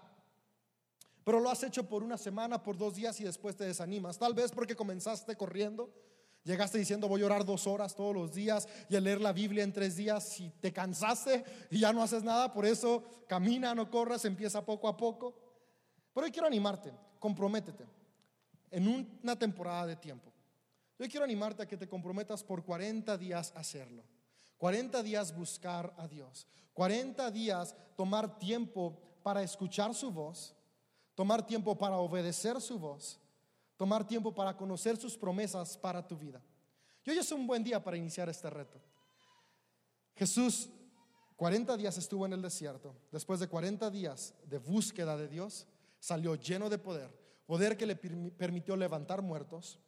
Pero 1.24 1.40
lo 1.40 1.48
has 1.48 1.62
hecho 1.62 1.88
por 1.88 2.02
una 2.02 2.18
semana, 2.18 2.62
por 2.62 2.76
dos 2.76 2.96
días 2.96 3.18
y 3.20 3.24
después 3.24 3.56
te 3.56 3.64
desanimas. 3.64 4.18
Tal 4.18 4.35
vez 4.35 4.52
porque 4.52 4.76
comenzaste 4.76 5.37
corriendo. 5.37 5.90
Llegaste 6.46 6.78
diciendo 6.78 7.09
voy 7.09 7.22
a 7.22 7.26
orar 7.26 7.44
dos 7.44 7.66
horas 7.66 7.96
todos 7.96 8.14
los 8.14 8.32
días 8.32 8.68
y 8.88 8.94
a 8.94 9.00
leer 9.00 9.20
la 9.20 9.32
Biblia 9.32 9.64
en 9.64 9.72
tres 9.72 9.96
días. 9.96 10.38
Y 10.38 10.48
te 10.61 10.72
cansaste 10.72 11.44
y 11.72 11.80
ya 11.80 11.92
no 11.92 12.04
haces 12.04 12.22
nada, 12.22 12.52
por 12.52 12.64
eso 12.64 13.02
camina, 13.26 13.74
no 13.74 13.90
corras, 13.90 14.24
empieza 14.24 14.64
poco 14.64 14.87
a 14.87 14.96
poco. 14.96 15.35
Pero 16.14 16.24
hoy 16.24 16.30
quiero 16.30 16.46
animarte, 16.46 16.92
comprométete 17.18 17.85
en 18.70 18.87
una 18.87 19.37
temporada 19.37 19.87
de 19.87 19.96
tiempo. 19.96 20.32
Yo 20.96 21.09
quiero 21.09 21.24
animarte 21.24 21.64
a 21.64 21.66
que 21.66 21.76
te 21.76 21.88
comprometas 21.88 22.44
por 22.44 22.64
40 22.64 23.18
días 23.18 23.52
a 23.56 23.61
hacerlo. 23.61 24.04
40 24.59 25.02
días 25.02 25.37
buscar 25.37 25.92
a 25.98 26.06
Dios. 26.06 26.46
40 26.74 27.28
días 27.32 27.74
tomar 27.96 28.38
tiempo 28.38 28.96
para 29.24 29.42
escuchar 29.42 29.92
su 29.96 30.12
voz. 30.12 30.54
Tomar 31.16 31.44
tiempo 31.44 31.76
para 31.76 31.96
obedecer 31.96 32.61
su 32.61 32.78
voz. 32.78 33.18
Tomar 33.76 34.06
tiempo 34.06 34.34
para 34.34 34.56
conocer 34.56 34.96
sus 34.96 35.16
promesas 35.16 35.76
para 35.76 36.06
tu 36.06 36.16
vida. 36.16 36.42
Y 37.04 37.10
hoy 37.10 37.18
es 37.18 37.30
un 37.30 37.46
buen 37.46 37.62
día 37.62 37.82
para 37.82 37.96
iniciar 37.96 38.28
este 38.28 38.48
reto. 38.50 38.80
Jesús 40.14 40.70
40 41.36 41.76
días 41.76 41.98
estuvo 41.98 42.24
en 42.26 42.32
el 42.32 42.42
desierto. 42.42 42.96
Después 43.12 43.38
de 43.38 43.48
40 43.48 43.90
días 43.90 44.34
de 44.46 44.58
búsqueda 44.58 45.16
de 45.16 45.28
Dios, 45.28 45.66
salió 46.00 46.34
lleno 46.34 46.70
de 46.70 46.78
poder. 46.78 47.14
Poder 47.44 47.76
que 47.76 47.86
le 47.86 47.96
permitió 47.96 48.74
levantar 48.76 49.22
muertos, 49.22 49.78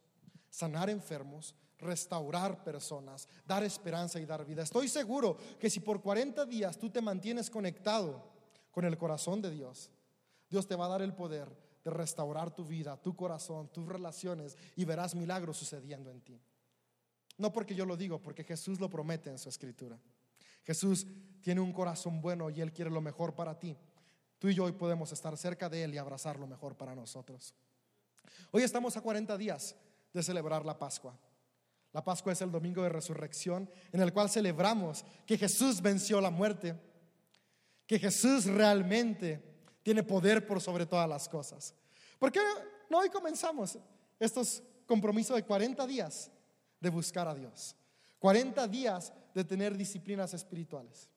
sanar 0.49 0.89
enfermos, 0.89 1.55
restaurar 1.79 2.63
personas, 2.63 3.27
dar 3.45 3.63
esperanza 3.63 4.19
y 4.19 4.25
dar 4.25 4.45
vida. 4.45 4.63
Estoy 4.63 4.87
seguro 4.87 5.37
que 5.59 5.69
si 5.69 5.79
por 5.79 6.01
40 6.01 6.45
días 6.45 6.77
tú 6.77 6.89
te 6.89 7.01
mantienes 7.01 7.49
conectado 7.49 8.23
con 8.71 8.85
el 8.85 8.97
corazón 8.97 9.41
de 9.41 9.49
Dios, 9.49 9.89
Dios 10.49 10.67
te 10.67 10.75
va 10.75 10.85
a 10.85 10.89
dar 10.89 11.01
el 11.01 11.13
poder 11.13 11.49
de 11.49 11.68
restaurar 11.89 12.53
tu 12.53 12.65
vida, 12.65 12.97
tu 12.97 13.15
corazón, 13.15 13.67
tus 13.69 13.87
relaciones 13.87 14.57
y 14.75 14.85
verás 14.85 15.15
milagros 15.15 15.57
sucediendo 15.57 16.09
en 16.09 16.21
ti. 16.21 16.39
No 17.37 17.51
porque 17.51 17.75
yo 17.75 17.85
lo 17.85 17.95
digo, 17.95 18.21
porque 18.21 18.43
Jesús 18.43 18.79
lo 18.79 18.89
promete 18.89 19.29
en 19.29 19.37
su 19.37 19.49
escritura. 19.49 19.97
Jesús 20.63 21.07
tiene 21.41 21.61
un 21.61 21.71
corazón 21.71 22.21
bueno 22.21 22.49
y 22.49 22.61
Él 22.61 22.73
quiere 22.73 22.91
lo 22.91 23.01
mejor 23.01 23.33
para 23.33 23.57
ti. 23.57 23.77
Tú 24.37 24.49
y 24.49 24.55
yo 24.55 24.65
hoy 24.65 24.73
podemos 24.73 25.11
estar 25.11 25.35
cerca 25.37 25.69
de 25.69 25.83
Él 25.83 25.93
y 25.93 25.97
abrazar 25.97 26.39
lo 26.39 26.47
mejor 26.47 26.75
para 26.75 26.95
nosotros. 26.95 27.53
Hoy 28.51 28.63
estamos 28.63 28.95
a 28.97 29.01
40 29.01 29.37
días 29.37 29.75
de 30.13 30.23
celebrar 30.23 30.65
la 30.65 30.77
Pascua. 30.77 31.17
La 31.91 32.03
Pascua 32.03 32.33
es 32.33 32.41
el 32.41 32.51
domingo 32.51 32.83
de 32.83 32.89
resurrección 32.89 33.69
en 33.91 34.01
el 34.01 34.13
cual 34.13 34.29
celebramos 34.29 35.03
que 35.25 35.37
Jesús 35.37 35.81
venció 35.81 36.21
la 36.21 36.29
muerte, 36.29 36.75
que 37.87 37.99
Jesús 37.99 38.45
realmente 38.45 39.48
tiene 39.89 40.03
poder 40.03 40.45
por 40.45 40.61
sobre 40.61 40.85
todas 40.85 41.09
las 41.09 41.27
cosas. 41.27 41.73
¿Por 42.19 42.31
qué 42.31 42.39
no 42.91 42.99
hoy 42.99 43.09
comenzamos 43.09 43.75
estos 44.19 44.61
compromisos 44.85 45.35
de 45.35 45.43
40 45.43 45.87
días 45.87 46.29
de 46.79 46.91
buscar 46.91 47.27
a 47.27 47.33
Dios? 47.33 47.75
40 48.19 48.67
días 48.67 49.11
de 49.33 49.43
tener 49.43 49.75
disciplinas 49.75 50.35
espirituales. 50.35 51.09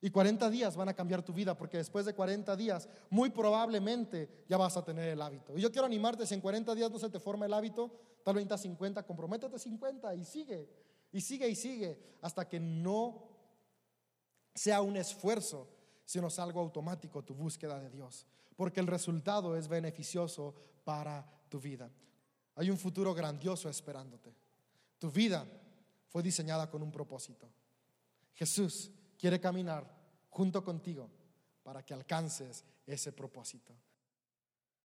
Y 0.00 0.10
40 0.10 0.48
días 0.48 0.76
van 0.76 0.88
a 0.88 0.94
cambiar 0.94 1.24
tu 1.24 1.32
vida 1.32 1.58
porque 1.58 1.78
después 1.78 2.06
de 2.06 2.14
40 2.14 2.54
días 2.54 2.88
muy 3.10 3.30
probablemente 3.30 4.44
ya 4.48 4.56
vas 4.56 4.76
a 4.76 4.84
tener 4.84 5.08
el 5.08 5.20
hábito. 5.20 5.58
Y 5.58 5.60
yo 5.60 5.72
quiero 5.72 5.86
animarte, 5.86 6.24
si 6.24 6.34
en 6.34 6.40
40 6.40 6.76
días 6.76 6.92
no 6.92 7.00
se 7.00 7.10
te 7.10 7.18
forma 7.18 7.46
el 7.46 7.52
hábito, 7.52 7.90
tal 8.22 8.36
vez 8.36 8.48
a 8.52 8.58
50, 8.58 9.02
comprométete 9.02 9.58
50 9.58 10.14
y 10.14 10.24
sigue, 10.24 10.68
y 11.10 11.20
sigue 11.20 11.48
y 11.48 11.56
sigue 11.56 11.98
hasta 12.22 12.48
que 12.48 12.60
no 12.60 13.24
sea 14.54 14.82
un 14.82 14.96
esfuerzo, 14.96 15.66
sino 16.08 16.28
es 16.28 16.38
algo 16.38 16.60
automático 16.60 17.22
tu 17.22 17.34
búsqueda 17.34 17.78
de 17.78 17.90
Dios. 17.90 18.26
Porque 18.56 18.80
el 18.80 18.86
resultado 18.86 19.54
es 19.54 19.68
beneficioso 19.68 20.54
para 20.82 21.22
tu 21.50 21.60
vida. 21.60 21.90
Hay 22.54 22.70
un 22.70 22.78
futuro 22.78 23.12
grandioso 23.12 23.68
esperándote. 23.68 24.34
Tu 24.98 25.10
vida 25.10 25.46
fue 26.06 26.22
diseñada 26.22 26.70
con 26.70 26.82
un 26.82 26.90
propósito. 26.90 27.46
Jesús 28.32 28.90
quiere 29.18 29.38
caminar 29.38 29.86
junto 30.30 30.64
contigo 30.64 31.10
para 31.62 31.84
que 31.84 31.92
alcances 31.92 32.64
ese 32.86 33.12
propósito. 33.12 33.74